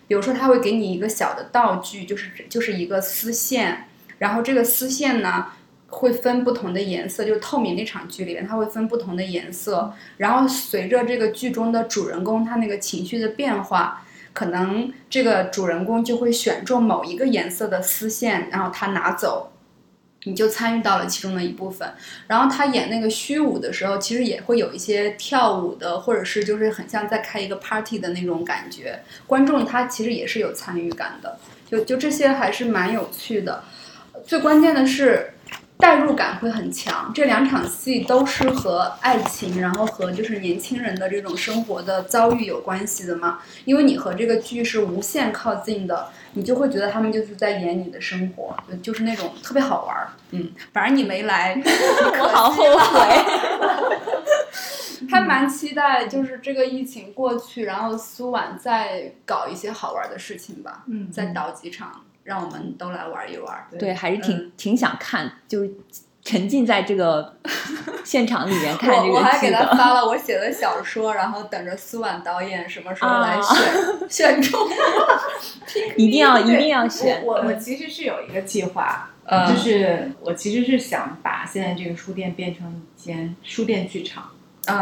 [0.07, 3.87] 比如说，他会给你一个小的道具，就是就是一个丝线，
[4.19, 5.47] 然后这个丝线呢
[5.91, 19.49] 会分不同的颜色，就是透明那场剧里面它会分不同的颜色，然后随着这个剧中的主人公他那个情绪的变化，可能这个主人公就会选中某一个颜色的丝线，然后他拿走。
[20.23, 21.91] 你就参与到了其中的一部分。
[22.27, 28.99] 然后他演那个虚舞的时候，其实也会有一些跳舞的，或者是就是很像在开一个 party 的那种感觉。
[29.25, 33.63] 观众他其实也是有参与感的，就就这些还是蛮有趣的。
[34.23, 35.33] 最关键的是。
[35.81, 43.39] 代入感会很强，这两场戏都是和爱情，然后和就是年轻人的这种生活的遭遇有关系的嘛。
[43.65, 50.07] 因为你和这个剧是无限靠近的，你就会觉得他们就是在演你的生活，就是那种特别好玩儿。
[50.29, 51.59] 嗯，反正你没来，
[52.21, 52.99] 我好后悔。
[55.09, 60.83] 还蛮期待，就是这个疫情过去，然后苏婉再搞一些好玩的事情吧。
[60.85, 62.01] 嗯，再导几场。
[62.23, 65.71] 让我们都来玩一玩，对，还是挺挺想看，就是
[66.23, 67.35] 沉浸在这个
[68.05, 74.69] 现场里面看这个我我还给他发了我写的小说，然后等着苏婉导演什么时候来选 选中，
[75.97, 77.23] 一定要一定要选。
[77.25, 79.09] 我我其实是有一个计划，
[79.49, 84.29] 就是我其实是想把现在这个书店变成一间书店剧场，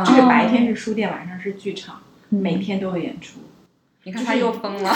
[0.06, 3.40] 就是白天是书店，晚上是剧场，每天都有演出。
[4.10, 4.92] 你看他又疯了，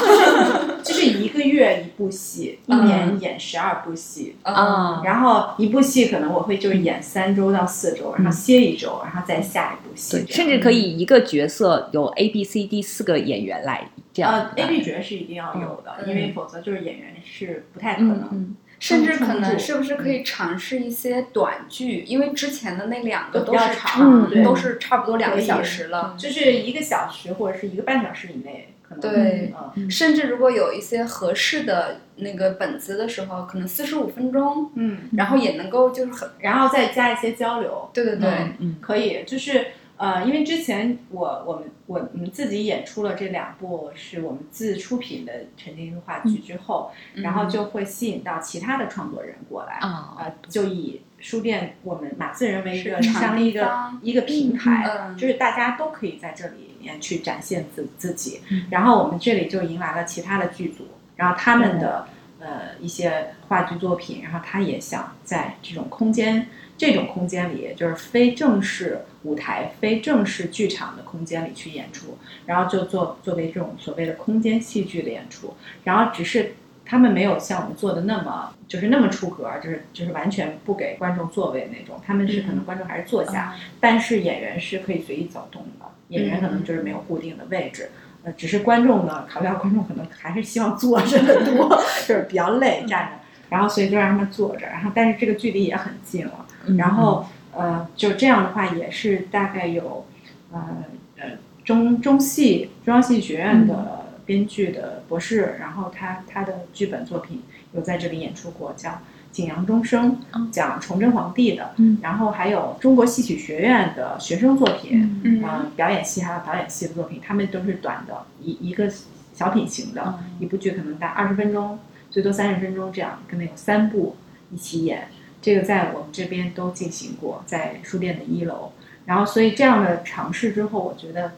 [0.83, 5.03] 就是一个月一部戏，一年演十二部戏啊。
[5.05, 10.25] 然后一部戏可能我会就是演三周到四周，然后歇一周，然后再下一部戏。
[10.27, 14.33] 甚至可以一个角色有 A、B、C、D 四个演员来这样。
[14.33, 18.55] 呃，A、B 角是一定要有的，因为否则就是演员是不太可能。
[18.79, 22.03] 甚至可能是不是可以尝试一些短剧？
[22.05, 28.72] 因为之前的那两个都是长，都是差不多两个小时了，就是一个小时或者是一个半小时以内。
[29.01, 29.53] 对，
[29.89, 38.29] 甚至如果有一些合适的那个本子的时候，可能四十五分钟，嗯，然后也能够就是很，然后再加一些交流，对对对，
[38.59, 39.67] 嗯，可以，就是
[39.97, 53.71] 呃，因为之前我我们我们自己演出了这两部是我们自出品的沉浸式话剧之后，然后就会吸引到其他的创作人过来啊，呃，就以书店我们马自人为一个像一个
[54.03, 56.69] 一个平台，就是大家都可以在这里面。
[56.99, 62.05] 去展现自自己，然后我们这里就迎来了其他的剧组，然后他们的
[62.41, 66.45] 呃一些话剧作品，然后他也想在这种空间，
[66.77, 75.55] 这种空间里，就是非正式舞台、非正式剧场的空间里去演出，然后就做作为这种所谓的空间戏剧的演出，
[75.85, 76.53] 然后只是
[76.85, 85.85] 他们没有像我们做的那么就是那么出格，就是就是完全不给观众座位那种，他们是可能观众还是坐下，但是演员是可以随意走动的。
[86.09, 87.89] 演员可能就是没有固定的位置，
[88.23, 91.69] 呃，只是观众呢，考虑到观众可能还是希望坐着的多，
[92.07, 93.11] 就是比较累站着，
[93.49, 96.45] 然后所以就让他们坐着，然后但是这个距离也很近了，
[96.77, 97.25] 然后
[97.55, 100.05] 呃，就这样的话也是大概有
[100.51, 100.83] 呃
[101.17, 101.29] 呃
[101.63, 107.43] 中中戏中央戏剧学院的编剧的博士，然后他他的剧本作品
[107.73, 108.99] 有在这里演出过，叫。
[109.33, 110.21] 景阳钟声
[110.51, 118.87] 讲崇祯皇帝的，然后还有中国戏曲学院的学生作品，嗯，表演系还有导演系的作品，他们都是短的，一一个
[119.33, 121.79] 小品型的，一部剧可能大二十分钟，
[122.11, 124.17] 最多三十分钟这样，可能有三部
[124.51, 125.07] 一起演，
[125.41, 128.73] 这个在我们这边都进行过，在书店的一楼，
[129.07, 131.31] 然后所以这样的尝试之后，我觉得。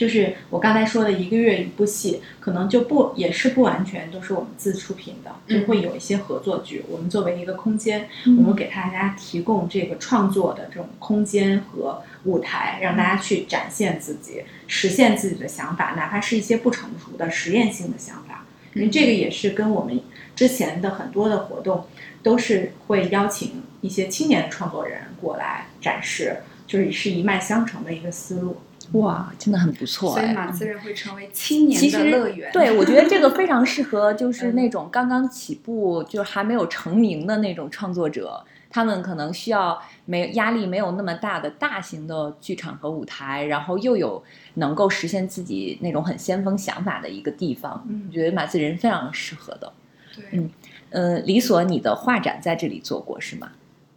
[0.00, 6.82] 就是我刚才说的一个月一部戏，可能就不也是不完全都是我们自出品的，就会有一些合作剧。
[6.88, 18.46] 我们作为一个空间，我们给大家提供这个创作的这种空间和舞台，让大家去展现自己，实现自己的想法，哪怕是一些不成熟的实验性的想法。
[18.72, 20.00] 因为这个也是跟我们
[20.34, 21.84] 之前的很多的活动，
[22.22, 28.56] 都是会邀请一些青年的创作人过来展示，就是是一脉相承的一个思路。
[28.92, 30.22] 哇，真的很不错哎！
[30.22, 32.50] 所以马自人会成为青年的乐园。
[32.52, 44.22] 对，我觉得这个非常适合， 就是那种刚刚起步，就是还没有成名的那种创作者，他们可能需要没压力没有那么大的大型的剧场和舞台，然后又有
[44.54, 47.84] 能够实现自己那种很先锋想法的一个地方。
[47.88, 49.72] 嗯，我觉得马自人非常适合的。
[50.16, 50.50] 对，嗯，
[50.90, 53.52] 呃，李所，你的画展在这里做过是吗？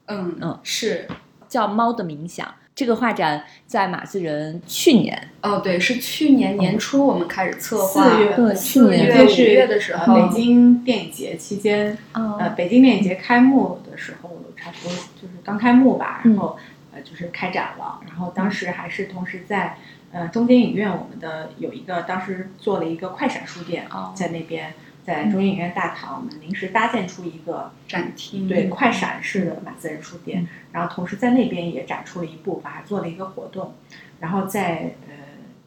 [0.06, 1.08] 嗯嗯，是
[1.48, 2.54] 叫猫的冥想。
[2.76, 16.58] 这个画展在马自人去年哦，对，是去年年初我们开始策划，四月，四月五月的时候，北京电影节期间，呃，北京电影节开幕的时候，差不多就是刚开幕吧，然后
[16.94, 19.78] 呃，就是开展了，然后当时还是同时在
[20.12, 24.74] 呃中间影院，我们的有一个当时做了一个快闪书店，在那边。
[25.06, 30.48] 在中影院大堂，我们临时搭建出一个展厅，对快闪式的马自人书店。
[30.72, 33.76] 然后同时在那边也展出了一部分，还做了一个活动。
[34.20, 35.14] 然后在呃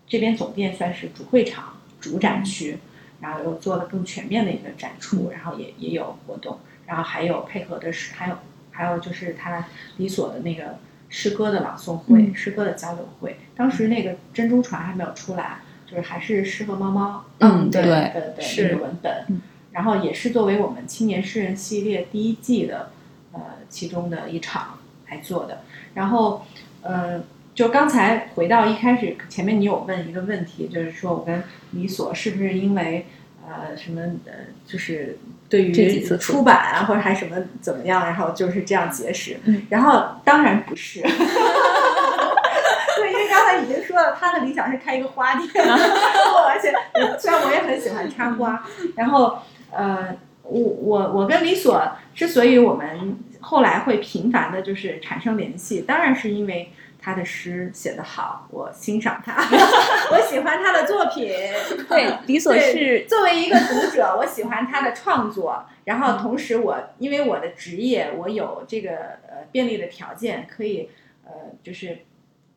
[0.06, 2.78] 这边总店算是主会场、主展区，
[3.20, 6.58] 然后又做了更全面的一个展出，然后也也有活动。
[6.86, 8.36] 然后还有配合的是还有
[8.70, 9.66] 还有就是他
[9.96, 10.78] 李所的那个
[11.08, 13.36] 诗歌的朗诵会、嗯诗歌的交流会。
[13.54, 19.40] 当时那个珍珠船还没有出来，就是还是适合猫猫嗯对对的的是那个文本，嗯
[19.72, 22.90] 然后也是作为我们青年诗人系列第一季的
[23.32, 24.78] 呃其中的一场
[25.10, 25.60] 来做的。
[25.94, 26.46] 然后
[26.82, 27.22] 呃，
[27.54, 33.06] 就刚才回到一开始前面你有问一个问题，就是说我跟李所是不是因为
[33.46, 34.32] 呃什么呃
[34.66, 35.18] 就是
[35.48, 39.38] 对于出版啊或者还什么怎么样，然后就是这样结识。
[39.44, 41.02] 嗯然后当然不是。
[42.98, 46.72] 对，因为刚才已经说了，他的理想是开一个花店，而且
[47.18, 48.64] 虽然我也很喜欢插花，
[48.96, 49.38] 然后
[49.70, 51.82] 呃，我我我跟李所
[52.14, 59.36] 之所以我们后来会频繁的就是产生联系，当然是因为他的诗写得好，我欣赏他，
[60.10, 61.30] 我喜欢他的作品。
[61.88, 68.90] 对，李所是作为一个读者，我喜欢他的创作，然后同时我因为我的职业，我有这个
[69.28, 70.90] 呃便利的条件，可以
[71.24, 71.30] 呃
[71.62, 71.98] 就是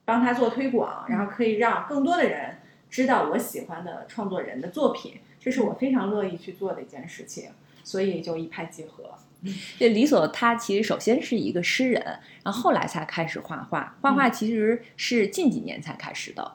[0.10, 2.58] 帮他做推广，然后可以让更多的人
[2.90, 7.52] 知道我喜欢的创作人的作品，这是我非常乐意去做的一件事情，
[7.84, 9.14] 所以就一拍即合。
[9.78, 12.04] 这李所，他其实首先是一个诗人，
[12.44, 13.96] 然后后来才开始画画。
[14.02, 16.54] 画画其实是近几年才开始的。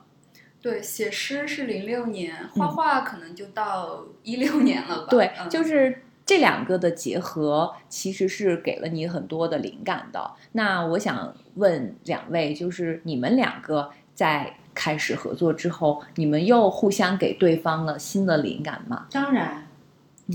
[0.60, 5.06] 对，写诗是零六年，画画可能就到一六年了吧。
[5.08, 10.30] 对，嗯就是这两个的结合，其实是给了你很多的灵感的。
[10.52, 19.06] 那我想问两位，就是你们两个在开始合作之后，你们又互相给对方了新的灵感吗？
[19.12, 19.66] 当然，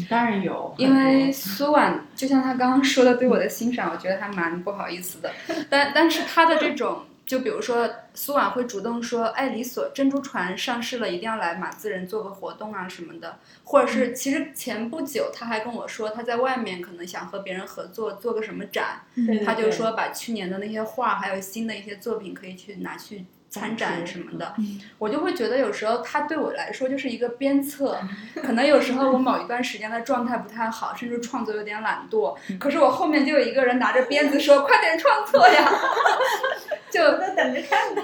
[0.08, 5.32] 当然有，因为苏婉就像他刚刚说的，对我的欣赏，我觉得还蛮不好意思的。
[5.70, 7.00] 但但是他的这种，
[7.30, 19.02] 就比如说苏婉会主动说，哎，李所珍珠船上市了，一定要来马自人做个活动啊什么的，或者是其实前不久他还跟我说，他在外面可能想和别人合作做个什么展，
[19.46, 24.54] 他就说把去年的那些画还有新的一些作品可以去拿去参展什么的，
[24.98, 28.00] 我就会觉得有时候他对我来说就是一个鞭策，
[28.42, 35.72] 可能有时候我某一段时间的状态不太好，甚至创作有点懒惰，可是我后面就有一个人拿着鞭子说：“快点创作呀！”
[36.92, 37.00] 就
[37.36, 38.02] 等着看呢，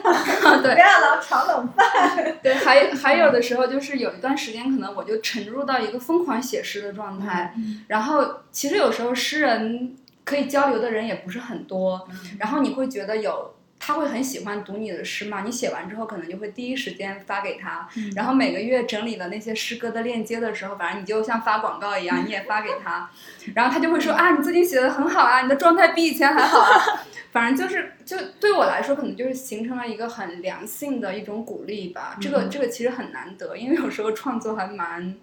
[0.62, 2.38] 对不要老炒冷饭。
[2.43, 7.54] 对，还还有的时候就是有一段时间，可能我就沉入到一个疯狂写诗的状态，
[7.88, 12.08] 然后其实有时候诗人可以交流的人也不是很多，
[12.39, 13.54] 然后你会觉得有。
[13.80, 15.42] 他会很喜欢读你的诗嘛？
[15.42, 23.10] 你写完之后，可能就会第一时间发给他，然后每个月整理了那些诗歌的链接的时候，反正你就像发广告一样，你也发给他，
[23.54, 26.82] 然后他就会说啊，你最近写的很好啊，你的状态比以前还好啊。
[27.36, 32.16] 反正就是，就对我来说，可能就是形成了一个很良性的一种鼓励吧。
[32.22, 35.14] 这个这个其实很难得，因为有时候创作还蛮，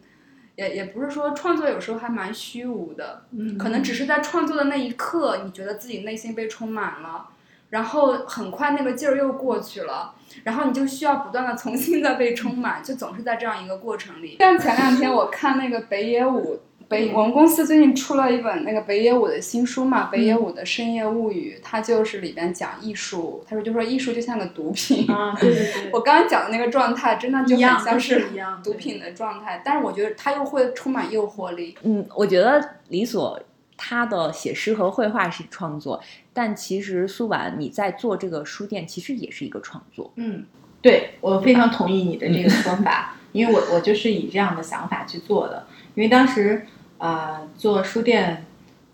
[0.56, 3.56] 也也不是说创作有时候还蛮虚无的，嗯。
[3.56, 7.30] 可能只是在创作的那一刻，你觉得自己内心被充满了，
[7.72, 10.14] 然后很快那个劲儿又过去了，
[10.44, 14.36] 然后你就需要不断的重新再被充满，就总是在这样一个过程里。
[14.38, 16.60] 像前两天我看那个北野武。
[16.88, 25.10] 北我们公司最近出了一本那个北野武的新书嘛，北野武的《深夜物语》，它就是里边讲艺术，他说就说艺术就像个毒品。
[25.10, 31.74] 啊，对对对，我刚刚讲的那个状态，真的就像是一样毒品的状态，但是我觉得它又会充满诱惑力。
[31.82, 33.40] 嗯，我觉得李所
[33.84, 36.00] 他的写诗和绘画是创作，
[36.32, 40.12] 但其实苏婉你在做这个书店，其实也是一个创作。
[40.14, 40.44] 嗯，
[40.80, 45.66] 对我非常同意你的这个说法，因为我我就是以这样的想法去做的。
[45.96, 46.64] 因为当时
[46.98, 48.46] 呃做书店，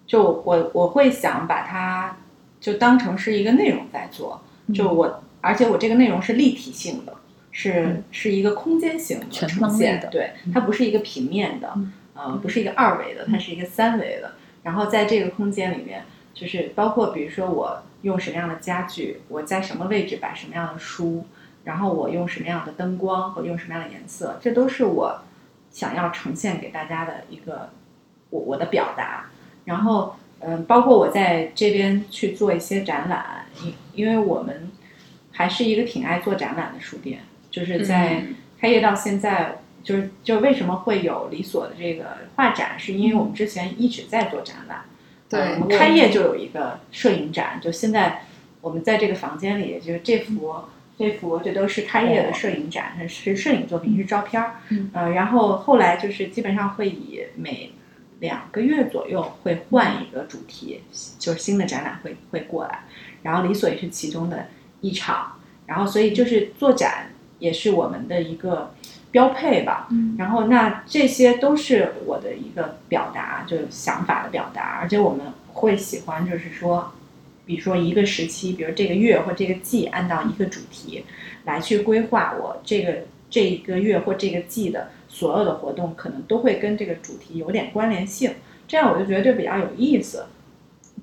[0.06, 2.16] 就我我会想把它
[2.58, 4.40] 就当成是一个内容在做，
[4.74, 7.12] 就我而且我这个内容是立体性的，
[7.50, 14.32] 是、嗯是一个空间型呈方位的对，它不是一个平面的，嗯呃，不是一个二维的，它是一个三维的。
[14.62, 16.04] 然后在这个空间里面，
[16.34, 21.24] 就是包括比如说我用什么样的家具，我在什么位置摆什么样的书，
[21.64, 25.22] 然后我用什么样的灯光和用什么样的颜色，这都是我
[25.70, 27.70] 想要呈现给大家的一个
[28.30, 29.30] 我我的表达。
[29.64, 34.70] 然后嗯，包括我在这边去做一些展览，因因为我们
[35.32, 38.22] 还是一个挺爱做展览的书店，就是在
[38.60, 39.60] 开业到现在。
[39.88, 44.82] 就是就是为什么会有李所的这个画展，是因为我们之前一直在做展览，
[45.30, 48.24] 对呃我们开业就有一个摄影展，就现在
[48.60, 50.54] 我们在这个房间里，就是这幅
[50.98, 54.90] 这幅这都是开业的摄影展，是摄影作品，是照片儿，嗯。
[54.92, 57.72] 呃，然后后来就是基本上会以每
[58.20, 60.82] 两个月左右会换一个主题，
[61.18, 62.80] 就是新的展览会会过来，
[63.22, 64.48] 然后李所也是其中的
[64.82, 65.32] 一场，
[65.64, 68.74] 然后所以就是做展也是我们的一个
[69.10, 69.88] 标配吧。
[69.90, 76.92] 嗯然后那这些都是我的一个表达，就是想法的表达，而且我们会喜欢就是说，
[77.46, 81.04] 比如说一个时期，比如这个月或这个季，按照一个主题
[81.44, 88.32] 来去规划我这个这一个月或这个季的所有的活动，可能都会跟这个主题有点关联性，
[88.66, 90.26] 这样我就觉得这比较有意思。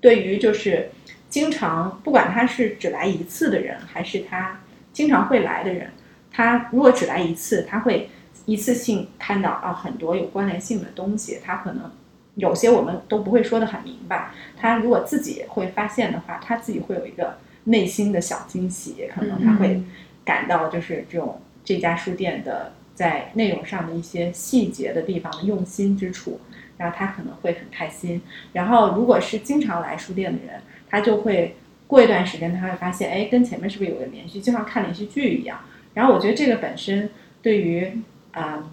[0.01, 0.89] 对于就是
[1.29, 4.59] 经常不管他是只来一次的人，还是他
[4.91, 5.89] 经常会来的人，
[6.35, 8.09] 他如果只来一次，他会
[8.45, 11.89] 一次性看到啊很多有关联性的东西，他可能
[12.35, 14.31] 有些我们都不会说的很明白。
[14.57, 19.81] 他如果自己会发现的话，他自己会有一个内心的小惊喜，可能他会
[20.25, 26.41] 感到就是这种这家书店的在内容上的一些细节的地方的用心之处，
[26.77, 28.21] 然后他可能会很开心。
[28.51, 31.55] 然后如果是经常来书店的人，他就会
[31.87, 35.57] 过一段时间，他会发现，哎，跟前面是不是有个连续，就像看连续剧一样。
[35.95, 37.09] 然后我觉得这个本身
[37.41, 37.91] 对于
[38.31, 38.69] 啊、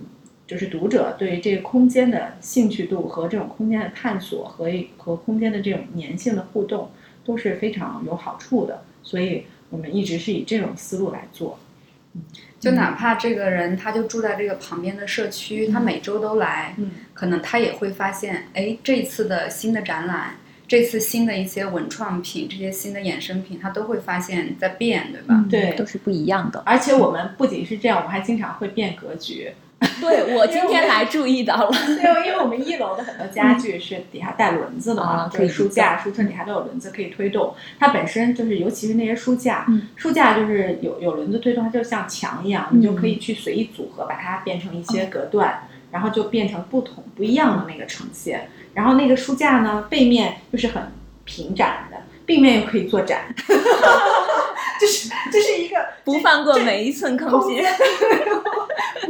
[0.46, 6.90] 就是读者对于这个空间的兴趣度和这种空间的探索和和空间的这种粘性的互动
[7.24, 8.82] 都是非常有好处的。
[9.02, 11.58] 所以我们一直是以这种思路来做。
[12.14, 12.22] 嗯
[12.60, 20.36] 就哪怕这个人他就住在这个旁边的社区，他每周都来，嗯可能他也会发现，哎，这次的新的展览，
[20.72, 25.44] 这次新的一些文创品，这些新的衍生品，它都会发现在变，对吧？
[25.50, 26.62] 对都是不一样的。
[26.64, 29.52] 而且我们不仅是这样，我们还经常会变格局。
[30.00, 37.54] 对我今天来注意到了，对，因为我们一楼的很多家具是底下带轮子的嘛，啊就是书架、书衬底下都有轮子可以推动。
[37.78, 48.48] 它本身就是，尤其是那些书架，嗯书架就是有有轮子推动，它就像墙一样，你就可以去随意组合，把它变成一些隔断，然后就变成不同不一样的那个呈现。
[48.74, 50.82] 然后那个书架呢，背面又是很
[51.24, 53.32] 平展的，背面又可以做展，
[54.80, 57.64] 就是这是一个不放过每一寸空间。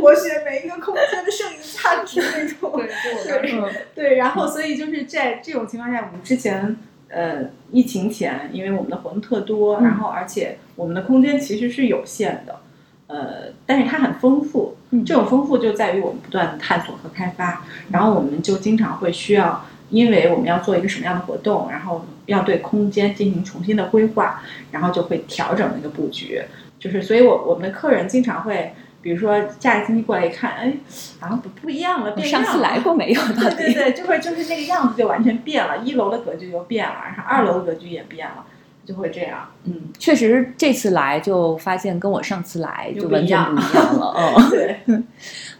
[0.00, 2.72] 活学每一个空间的剩余价值那种。
[2.76, 6.76] 对，就我 刚说，对，然后所以就是在这种情况下，我们之前
[7.08, 12.60] 呃疫情前，因为我们的活动特多，嗯然后而且我们的空间其实是有限的，
[13.06, 14.76] 呃，但是它很丰富。
[14.92, 26.40] 嗯这种丰富就在于我们不断的探索和开发，然后我们就经常会需要，因为我们要做一个什么样的活动，然后要对空间进行重新的规划，然后就会调整那个布局。
[26.78, 30.74] 就是，所以我我们的客人经常会，比如说下个星期过来一看，哎，
[31.20, 32.60] 好像不不一样了，变样了。
[32.60, 33.22] 来过没有？
[33.32, 38.44] 对对对，就会就是那个样子就完全变了，一楼的格局就变了，然后二楼的格局也变了，
[38.84, 39.48] 就会这样。
[39.64, 44.14] 嗯，确实这次来就发现跟我上次来就完全不一样了。
[44.36, 44.50] 嗯。
[44.50, 44.76] 对，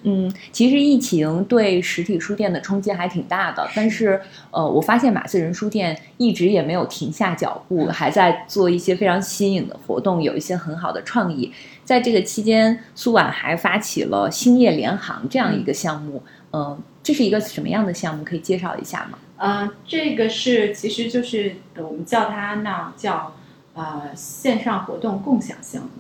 [0.03, 4.21] 嗯，其实疫情对实体书店的冲击还挺大的，但是
[4.51, 11.53] 呃，我发现马思人书店一直也没有停下脚步，还在做一些非常新颖的活动，有一些很好的创意。
[11.85, 18.25] 在这个期间，苏婉还发起了兴业联行这样一个项目，嗯、这是一个什么样的项目？
[18.25, 19.19] 可以介绍一下吗？
[19.43, 23.35] 呃，这个是其实就是呃我们叫它那叫
[23.75, 25.91] 呃线上活动共享项目，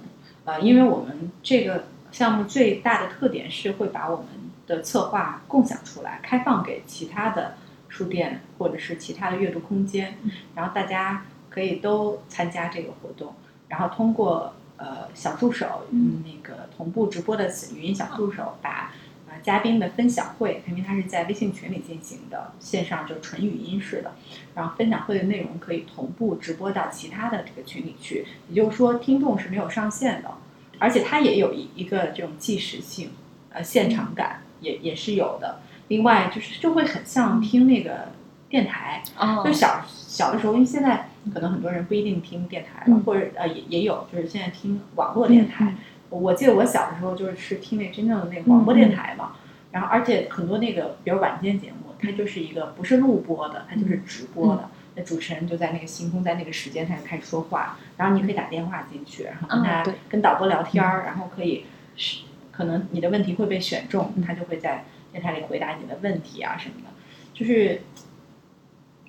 [0.44, 4.26] 呃，因为我们这个项目最大的特点是会把我们
[4.68, 7.56] 的策划共享出来，开放给其他的
[7.88, 10.14] 书店或者是其他的阅读空间，
[10.54, 13.34] 然后大家可以都参加这个活动，
[13.66, 18.92] 然后通过呃小助手，嗯，那个同步直播的语音小助手把。
[19.32, 24.12] 呃，嘉宾的分享会，因为它是在微信群里进行的，线上就纯语音式的，
[24.54, 30.30] 然后分享会的内容可以同步直播到其他的这个群里去，也就是说听众是没有上限的，
[30.78, 33.12] 而且它也有一一个这种即时性，
[33.50, 35.60] 呃，现场感也也是有的。
[35.88, 38.12] 另外就是就会很像听那个
[38.50, 45.64] 电台，哦就小小的时候，因为现在可能很多人不一定听电台了，嗯或者呃也也有，就是现在听网络电台。
[45.64, 45.78] 嗯
[46.18, 49.36] 我记得我小的时候就是是听那真正的那个广播电台嘛，
[49.70, 54.68] 然后而且很多那个比如晚间节目，它就是一个不是录播的，它就是直播的。
[54.94, 61.64] 那主持人就在那个星空，在那个时间上就开始说话，然后你可以打电话进去，然后跟他、跟导播聊天儿，然后可以
[61.96, 66.90] 是可能你的问题会被选中，他就会在电台里回答你的问题啊什么的，
[67.32, 67.80] 就是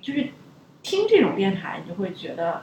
[0.00, 0.28] 就是
[0.82, 2.62] 听这种电台，你就会觉得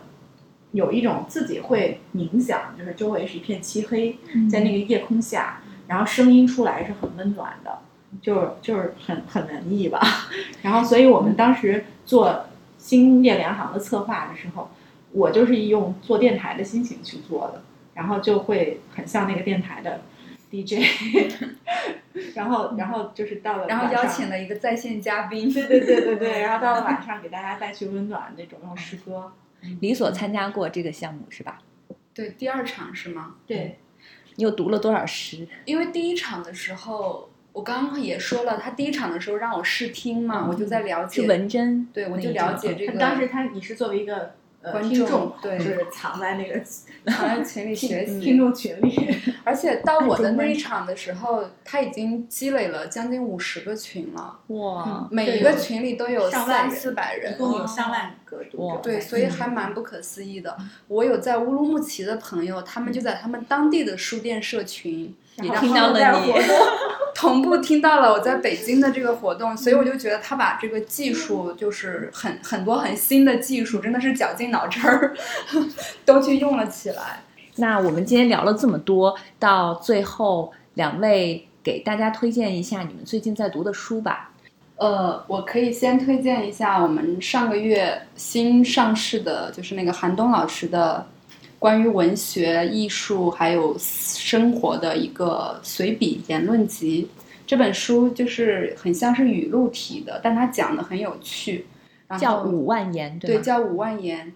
[0.72, 4.18] 有一种自己会冥想，就是周围是一片漆黑，
[4.50, 7.80] 在那个夜空下，然后声音出来是很温暖的，
[8.22, 10.00] 就是就是很很文艺吧。
[10.64, 12.46] 然后，所以我们当时做
[12.78, 14.70] 新夜联行的策划的时候，
[15.12, 17.62] 我就是用做电台的心情去做的，
[17.94, 20.02] 然后就会很像那个电台的
[20.50, 20.82] DJ，
[22.36, 29.32] 然后然后就是到了然后邀请了一个在线嘉宾，对对对对对， 然后到了晚上给大家带去温暖那种用诗歌，
[29.80, 31.62] 李所参加过这个项目是吧？
[32.14, 33.36] 对，第二场是吗？
[33.48, 33.80] 对，
[34.36, 35.48] 你又读了多少诗？
[35.66, 43.00] 因为第一场的时候，我刚刚也说了，他第一场的时候让我试听嘛，我就在了解是文珍，对，我就了解这个。
[43.00, 46.60] 当时他你是作为一个呃观听众，对就是藏在那个
[47.12, 58.80] 藏在群里 学习听众群里， 而且到我的那一场的时候，他已经积累了将近五十个群了，哇，每一个群里都有三上万四百人，一共有上万个读者。
[58.84, 60.56] 对，所以还蛮不可思议的。
[60.88, 66.48] 我有在乌鲁木齐的朋友，他们就在他们当地的书店社群，也然后听到了在你活动
[67.22, 75.16] 同步听到了我在北京的这个活动，所以我就觉得他把这个技术，就是很很多很新的技术，真的是绞尽脑汁儿
[76.04, 77.22] 都去用了起来。
[77.58, 84.32] 那我们今天聊了这么多，到最后两位给大家推荐一下你们最近在读的书吧。
[84.78, 91.06] 呃，我可以先推荐一下我们上个月新上市的，就是那个韩东老师的
[91.62, 97.08] 关于文学、艺术还有生活的一个随笔言论集。
[97.46, 101.68] 这本书就是很像是语录体的，但它讲的很有趣，
[102.08, 103.42] 然后叫五万言，对，吗？
[103.44, 104.34] 叫五万言。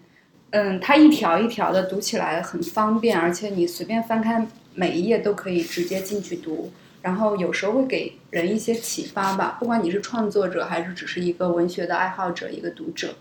[0.50, 4.46] 嗯，它一条一条的读起来很方便，而且你随便翻开
[4.76, 6.70] 每一页都可以直接进去读。
[7.02, 13.16] 然后有时候会给人一些启发吧，不管你是创作者还是只是一个文学的爱好者、一个读者，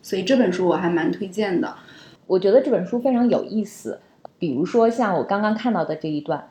[0.00, 1.74] 所以这本书我还蛮推荐的。
[2.28, 4.00] 我觉得这本书非常有意思，
[4.38, 6.50] 比如说像我刚刚看到的这一段，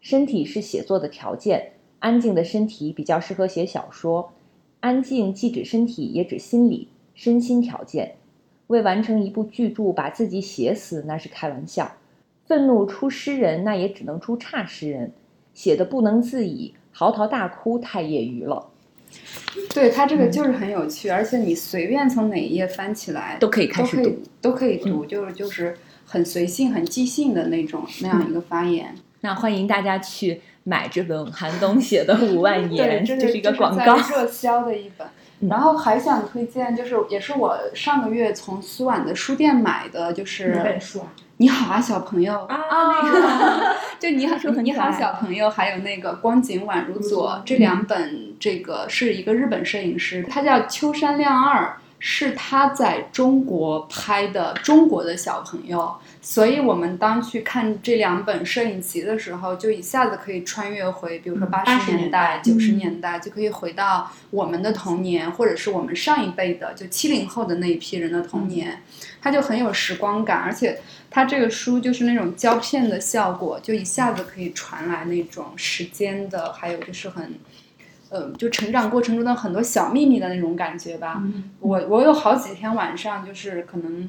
[0.00, 4.32] 身体是写作的条件，安静的身体比较适合写小说，
[4.78, 8.14] 安静既指身体也指心理，身心条件。
[8.68, 11.90] 为完成一部巨著把自己写死那是开玩笑，
[12.46, 15.12] 愤怒出诗人那也只能出差诗人，
[15.52, 18.68] 写的不能自已，嚎啕大哭太业余了，
[19.74, 24.22] 对它这个就是很有趣，而且你随便从哪一页翻起来都可以开始都可以读。
[24.40, 28.94] 都可以读，就是就是很随性、很即兴的那种那样一个发言。
[29.20, 33.96] 那欢迎大家去买这本韩东写的《五万言》， 对，这是一个广告。
[33.96, 35.06] 热销的一本。
[35.06, 35.10] 嗯
[35.48, 41.12] 然后还想推荐，就是也是我上个月从苏皖的书店买的，就是哪本书啊？
[41.40, 42.44] 你好啊，小朋友。
[42.46, 42.58] 啊，
[43.02, 43.76] 那个。
[43.98, 55.96] 就你好你好小朋友，还有那个光景宛如左这两本，这个是一个日本摄影师，他叫秋山亮二，是他在中国拍的中国的小朋友。
[56.20, 68.82] 所以我们当去看这两本摄影集的时候，就一下子可以穿越回，比如说嗯八十年年代、九十年代，就可以回到我们的童年，或者是我们上一辈的，就七零后的那一批人的童年，
[69.22, 77.38] 它就很有时光感，而且它这个书就是那种胶片的效果，就一下子可以传来那种时间的，还有就是很。
[78.10, 81.22] 呃，就成长过程中的很多小秘密的那种感觉吧。
[81.60, 84.08] 我我有好几天晚上，就是可能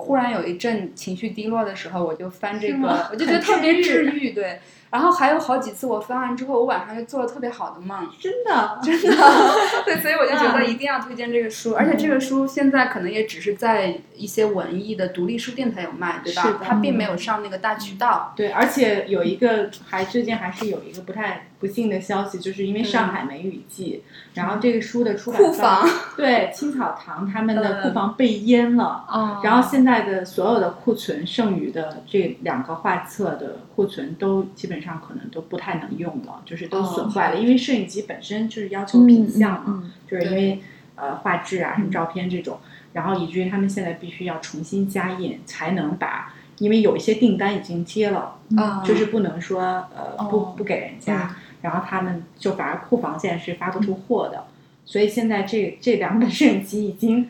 [0.00, 4.30] 忽然有一阵情绪低落的时候，我就翻这个，我就觉得特别治治愈。
[4.30, 4.58] 对，
[4.90, 8.08] 然后还有好几次我翻完之后，我晚上就做了特别好的梦。
[8.18, 9.16] 真的， 真的，
[9.84, 16.58] 对，所以我就觉得一定要推荐这个书，而且这个书现在可能也只是在一些文艺的独立书店才有卖，对吧？
[16.62, 18.32] 它并没有上那个大渠道。
[18.36, 24.02] 对，而且有一个还最近还是有一个不太不幸的消息，就是因为上海梅雨季，
[24.34, 29.04] 然后这个书的出版库房对青草堂他们的嗯库房被淹了。
[29.08, 40.62] 哦然后现在的所有的库存剩余的这两个画册的库存都基本上可能都不太能用了，就是都损坏了，因为摄影机本身就是要求品相嘛，嗯就是因为
[40.94, 42.58] 呃画质啊、什么照片这种，
[42.92, 50.54] 然后以至于他们现在必须要重新加印，才能把，因为有一些订单已经接了，啊就是不能说呃不哦。
[50.56, 54.44] 不给人家，然后他们就反而库房现在是发不出货的，
[54.84, 57.28] 所以现在这这两本摄影机已经。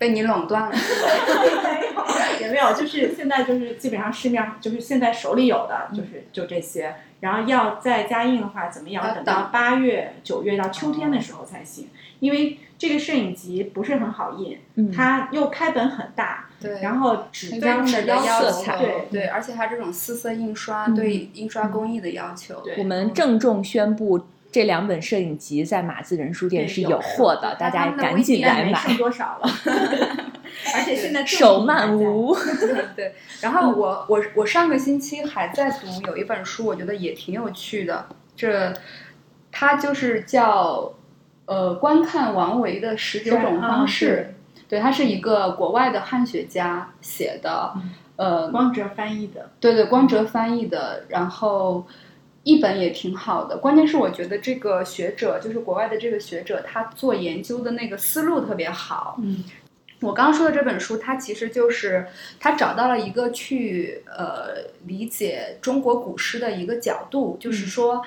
[0.00, 0.70] 被你垄断了。
[0.72, 11.88] 没有，也没有，就是现在就是基本上市面上就是现在手里有的就是就这些，然后要再加印的话，怎么也要要等到八月、九月到秋天的时候才行，
[12.18, 20.94] 因为这个摄影集不是很好印，嗯它又开本很大，对然后纸张的纸的要求求，对对，而且它这种四色印刷嗯。
[20.94, 22.76] 对印刷工艺的要求，对。
[22.78, 29.48] 我们郑重宣布，这两本摄影集在马自人书店是有货的，大家赶紧来买剩，多少了，
[30.74, 32.34] 而且现在手慢无。
[32.96, 38.74] 对，然后我我我上个星期还在读有一本书，我觉得也挺有趣的，这
[39.52, 40.92] 它就是叫
[41.46, 44.34] 呃观看王维的十九种方式，
[44.68, 47.72] 对，它是一个国外的汉学家写的，
[48.16, 51.86] 呃，光哲翻译的，对对，光哲翻译的，然后
[52.42, 53.58] 译本也挺好的。
[53.58, 59.18] 关键是我觉得这个学者，就是国外的这个学者，他做研究的那个思路特别好。
[59.22, 59.44] 嗯，
[60.00, 62.06] 我刚刚说的这本书，它其实就是
[62.38, 68.02] 他找到了一个去呃理解中国古诗的一个角度，就是说，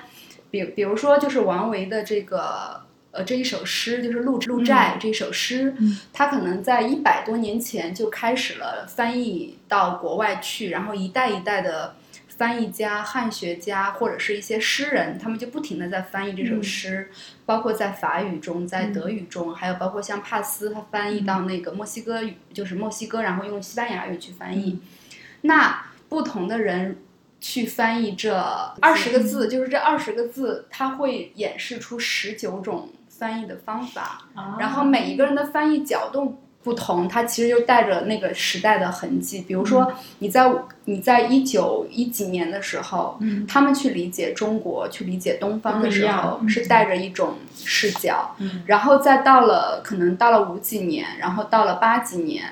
[0.50, 2.80] 比比如说就是王维的这个
[3.12, 5.72] 呃这一首诗，就是《鹿鹿柴》这一首诗，
[6.12, 11.94] 它可能在一百多年前就开始了翻译到国外去，然后一代一代的。
[12.36, 17.08] 翻译家、汉学家或者是一些诗人，他们就不停的在翻译这首诗，
[17.46, 24.80] 包括在法语中、在德语中，还有包括像帕斯，他翻译到那个墨西哥语，就是墨西哥，然后用西班牙语去翻译。
[25.42, 26.98] 那不同的人
[27.40, 28.36] 去翻译这
[28.80, 34.26] 二十个字，就是这二十个字，他会演示出十九种翻译的方法，
[34.58, 36.40] 然后每一个人的翻译角度。
[36.64, 39.44] 不同，它其实就带着那个时代的痕迹。
[39.46, 40.50] 比如说，你在
[40.86, 48.34] 你在一九一几年的时候，他们去理解中国、去理解东方的时候，是带着一种视角。
[48.66, 52.42] 然后再到了可能到了五几年，然后到了八几年，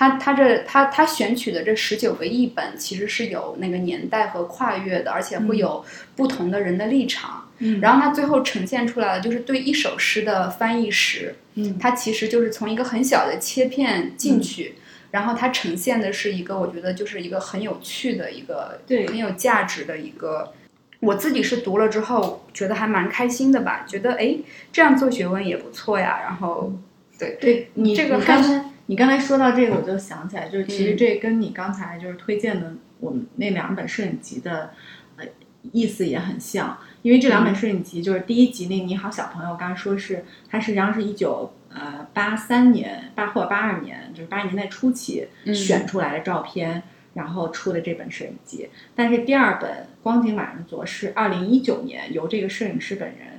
[0.00, 5.84] 他他这他他选取的这十九个译本，其实是有那个年代和跨越的，而且会有
[6.16, 7.48] 不同的人的立场。
[7.58, 14.76] 嗯然后他最后呈现出来的就是对一首诗的翻译史，嗯，他其实就是从一个很小的切片进去，
[15.10, 20.54] 然后它呈现的是一个我觉得就是一个很有趣的一个，对，很有价值的一个。
[21.00, 24.36] 我自己是读了之后觉得还蛮开心的吧，觉得哎
[24.72, 26.20] 这样做学问也不错呀。
[26.22, 26.72] 然后，
[27.18, 34.72] 对对，你这个刚才你刚才说到这个，我就想起来，就是其实这跟你刚才就是推荐的我们那两本摄影集的
[35.16, 35.24] 呃
[35.70, 36.76] 意思也很像。
[37.02, 46.82] 因为这两本摄影集，就是第一集那《你好，小朋友》，刚才说是它实际上是一九呃八三年八或八二年，就是八十年代初期选出来的照片，
[47.14, 48.68] 然后出的这本摄影集。
[48.96, 49.70] 但是第二本
[50.02, 53.29] 《光景晚上做》是二零一九年由这个摄影师本人。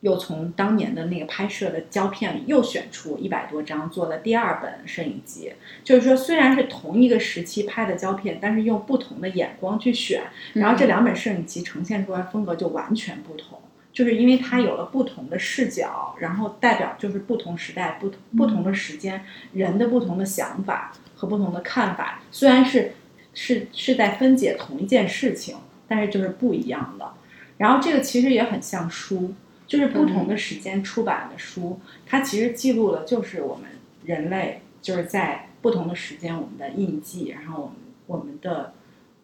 [0.00, 5.52] 又从当年的那个拍摄的胶片里又选出一百多张，做了第二本摄影集。
[5.84, 10.22] 就是说，虽然是同一个时期拍的胶片，但是用不同的眼光去选，
[10.54, 13.58] 然后这两本摄影集呈现出来风格就完全不同。
[13.92, 19.22] 就是因为它有了不同的视角，然后代表就是不同时代、不同不同的时间
[19.52, 22.22] 人的不同的想法和不同的看法。
[22.30, 22.92] 虽然是
[23.34, 27.12] 是是在分解同一件事情，但是就是不一样的。
[27.58, 29.34] 然后这个其实也很像书。
[29.70, 33.66] 就是不同的时间出版的书，它其实记录了就是我们
[34.04, 37.76] 人类就是在不同的时间我们的印记，然后我们
[38.08, 38.72] 我们的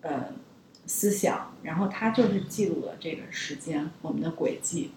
[0.03, 0.27] 呃
[0.87, 4.93] 思想，然后它就是记录了这个时间我们的轨迹。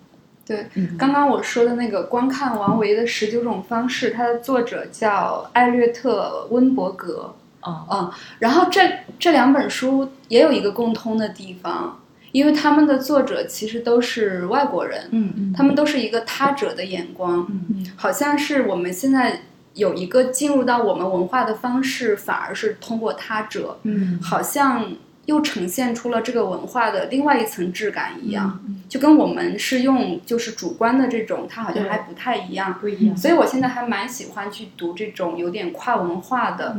[0.45, 0.67] 对，
[0.99, 7.33] 刚刚我说的那个观看王维的十九种方式，它的作者叫艾略特温伯格。
[7.65, 8.81] 嗯嗯，然后这
[9.17, 11.99] 这两本书也有一个共通的地方。
[12.31, 19.41] 因为他们的作者其实都是外国人，嗯嗯，他们都是一个他者的眼光，嗯嗯，好像是我们现在
[19.73, 24.91] 有一个进入到我们文化的方式，反而是通过他者，嗯，好像
[25.25, 33.15] 又呈现出了这个文化的另外一层质感一样，就跟我们是用就是主观的这种，它好像还不太一样，不一样。
[33.15, 36.75] 所以我现在还蛮喜欢去读这种有点跨文化的，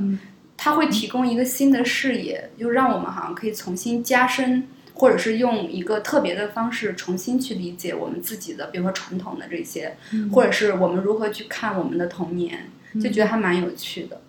[0.57, 4.68] 它会提供一个新的视野，就让我们好像可以重新加深。
[5.01, 9.96] 或者是用一个特别的方式重新去理解我们自己的，比如说传统的这些，
[10.30, 12.70] 或者是我们如何去看我们的童年，
[13.03, 14.20] 就觉得还蛮有趣的。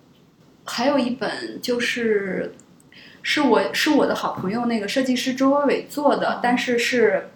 [0.63, 2.53] 还有一本就是，
[3.22, 7.32] 是我是我的好朋友那个设计师周伟伟做的，但是是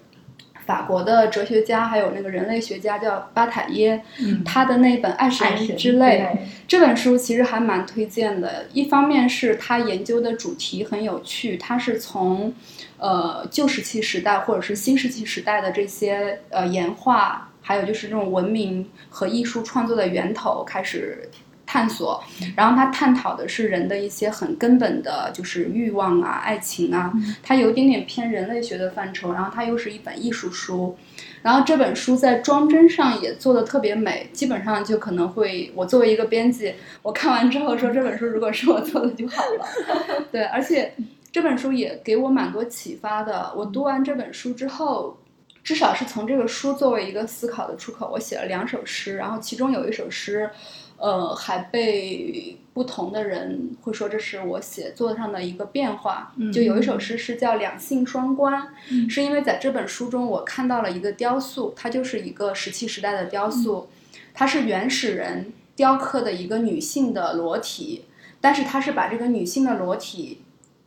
[0.66, 4.02] 法国的哲学家还有那个人类学家叫巴塔耶，
[4.44, 5.48] 他的那本《爱神
[5.78, 6.28] 之泪》
[6.68, 8.66] 这本书其实还蛮推荐的。
[8.74, 12.54] 一方面是他研究的主题很有趣，他是从。
[12.98, 21.30] 呃，旧石器时代或者是新石器时代的这些呃岩画，还有就是这种文明和艺术创作的源头开始
[21.66, 22.24] 探索，
[22.56, 27.12] 然后他探讨的是人的一些很根本的，就是欲望啊、爱情啊，
[27.42, 30.98] 它有一点点偏人类学的范畴，然后它又是一本艺术书，
[31.42, 39.68] 然后这本书在装帧上也做的特别美，基本上就可能会我作为一个编辑，我看完之后说这本书如果是我做的就好了，
[40.32, 40.94] 对，而且。
[41.32, 43.52] 这本书也给我蛮多启发的。
[43.58, 45.20] 我读完这本书之后，
[45.66, 49.18] 至少是从这个书作为一个思考的出口，我写了两首诗。
[49.18, 50.50] 然后其中有一首诗，
[50.98, 56.34] 呃，还被不同的人会说这是我写作上的一个变化。
[56.54, 58.68] 就有一首诗是叫《两性双关》，
[59.10, 63.90] 是因为在这本书中我看到了一个雕塑，它就是一个石器时代的雕塑，
[64.34, 68.06] 它是原始人雕刻的一个女性的裸体，
[68.40, 70.42] 但是它是把这个女性的裸体。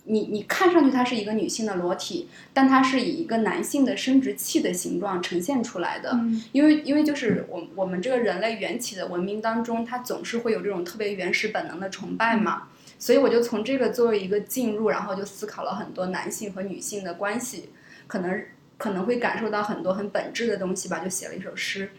[0.08, 6.10] 你你看上去它是一个女性的裸体，但它是以一个男性的生殖器的形状呈现出来的。
[6.14, 17.68] 嗯因为因为就是我我们这个人类缘起的文明当中，它总是会有这种特别原始本能的崇拜嘛，所以我就从这个作为一个进入，然后就思考了很多男性和女性的关系，
[18.06, 18.42] 可能
[18.76, 21.90] 可能会感受到很多很本质的东西吧，就写了一首诗。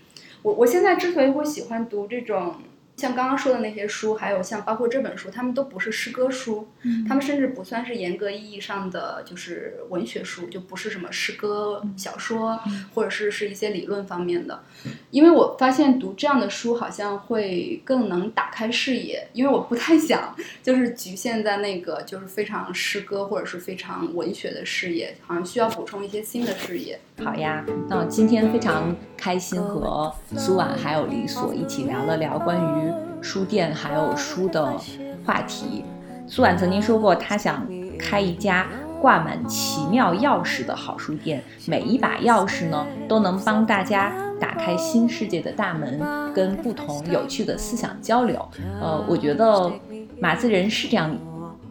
[0.42, 2.56] 我我现在之所以会喜欢读这种
[3.00, 6.68] 像刚刚说的那些书，还有像包括这本书，他们都不是诗歌书，
[7.08, 12.60] 他们甚至不算是严格意义上的就是文学书，就不是什么诗歌、小说，
[12.94, 14.60] 或者是是一些理论方面的。
[15.12, 27.00] 因为我发现读这样的书好像会更能打开视野，因为我不太想就是局限在那个就是非常诗歌或者是非常文学的视野，好像需要补充一些新的视野。
[27.24, 32.89] 好呀，那今天非常开心和苏婉还有李所一起聊了聊关于
[33.22, 34.76] 书店还有书的
[35.26, 35.84] 话题。
[36.28, 37.68] 苏婉曾经说过，她想
[37.98, 38.68] 开一家
[39.02, 46.00] 挂满奇妙钥匙的好书店，每一把钥匙呢都能帮大家打开新世界的大门，
[46.34, 48.48] 跟不同有趣的思想交流。
[48.80, 49.72] 呃，我觉得
[50.20, 51.16] 马自人是这样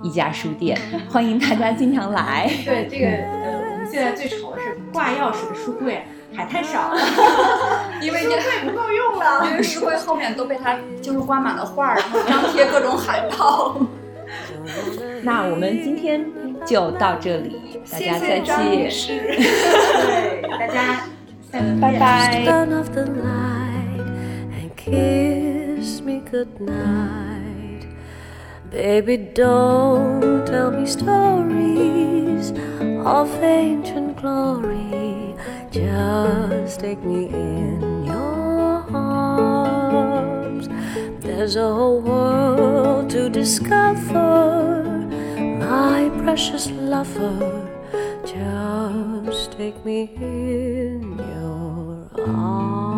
[0.03, 0.77] 一家书店，
[1.09, 2.51] 欢迎大家经常来。
[2.65, 6.03] 对这个呃，我们现在最愁的是挂钥匙的书柜
[6.35, 7.01] 还太少了，
[8.01, 9.47] 因为书柜不够用了。
[9.51, 13.77] 因为书柜后面都被他就是挂满了画儿，张贴各种海报。
[15.23, 16.25] 那我们今天
[16.65, 18.91] 就到这里，大家再见。
[18.91, 19.19] 谢谢。
[19.37, 21.05] 对，大家，
[21.81, 22.45] 拜拜。
[35.79, 40.69] Just take me in your arms.
[41.21, 44.83] There's a whole world to discover,
[45.39, 47.71] my precious lover.
[48.27, 52.98] Just take me in your arms.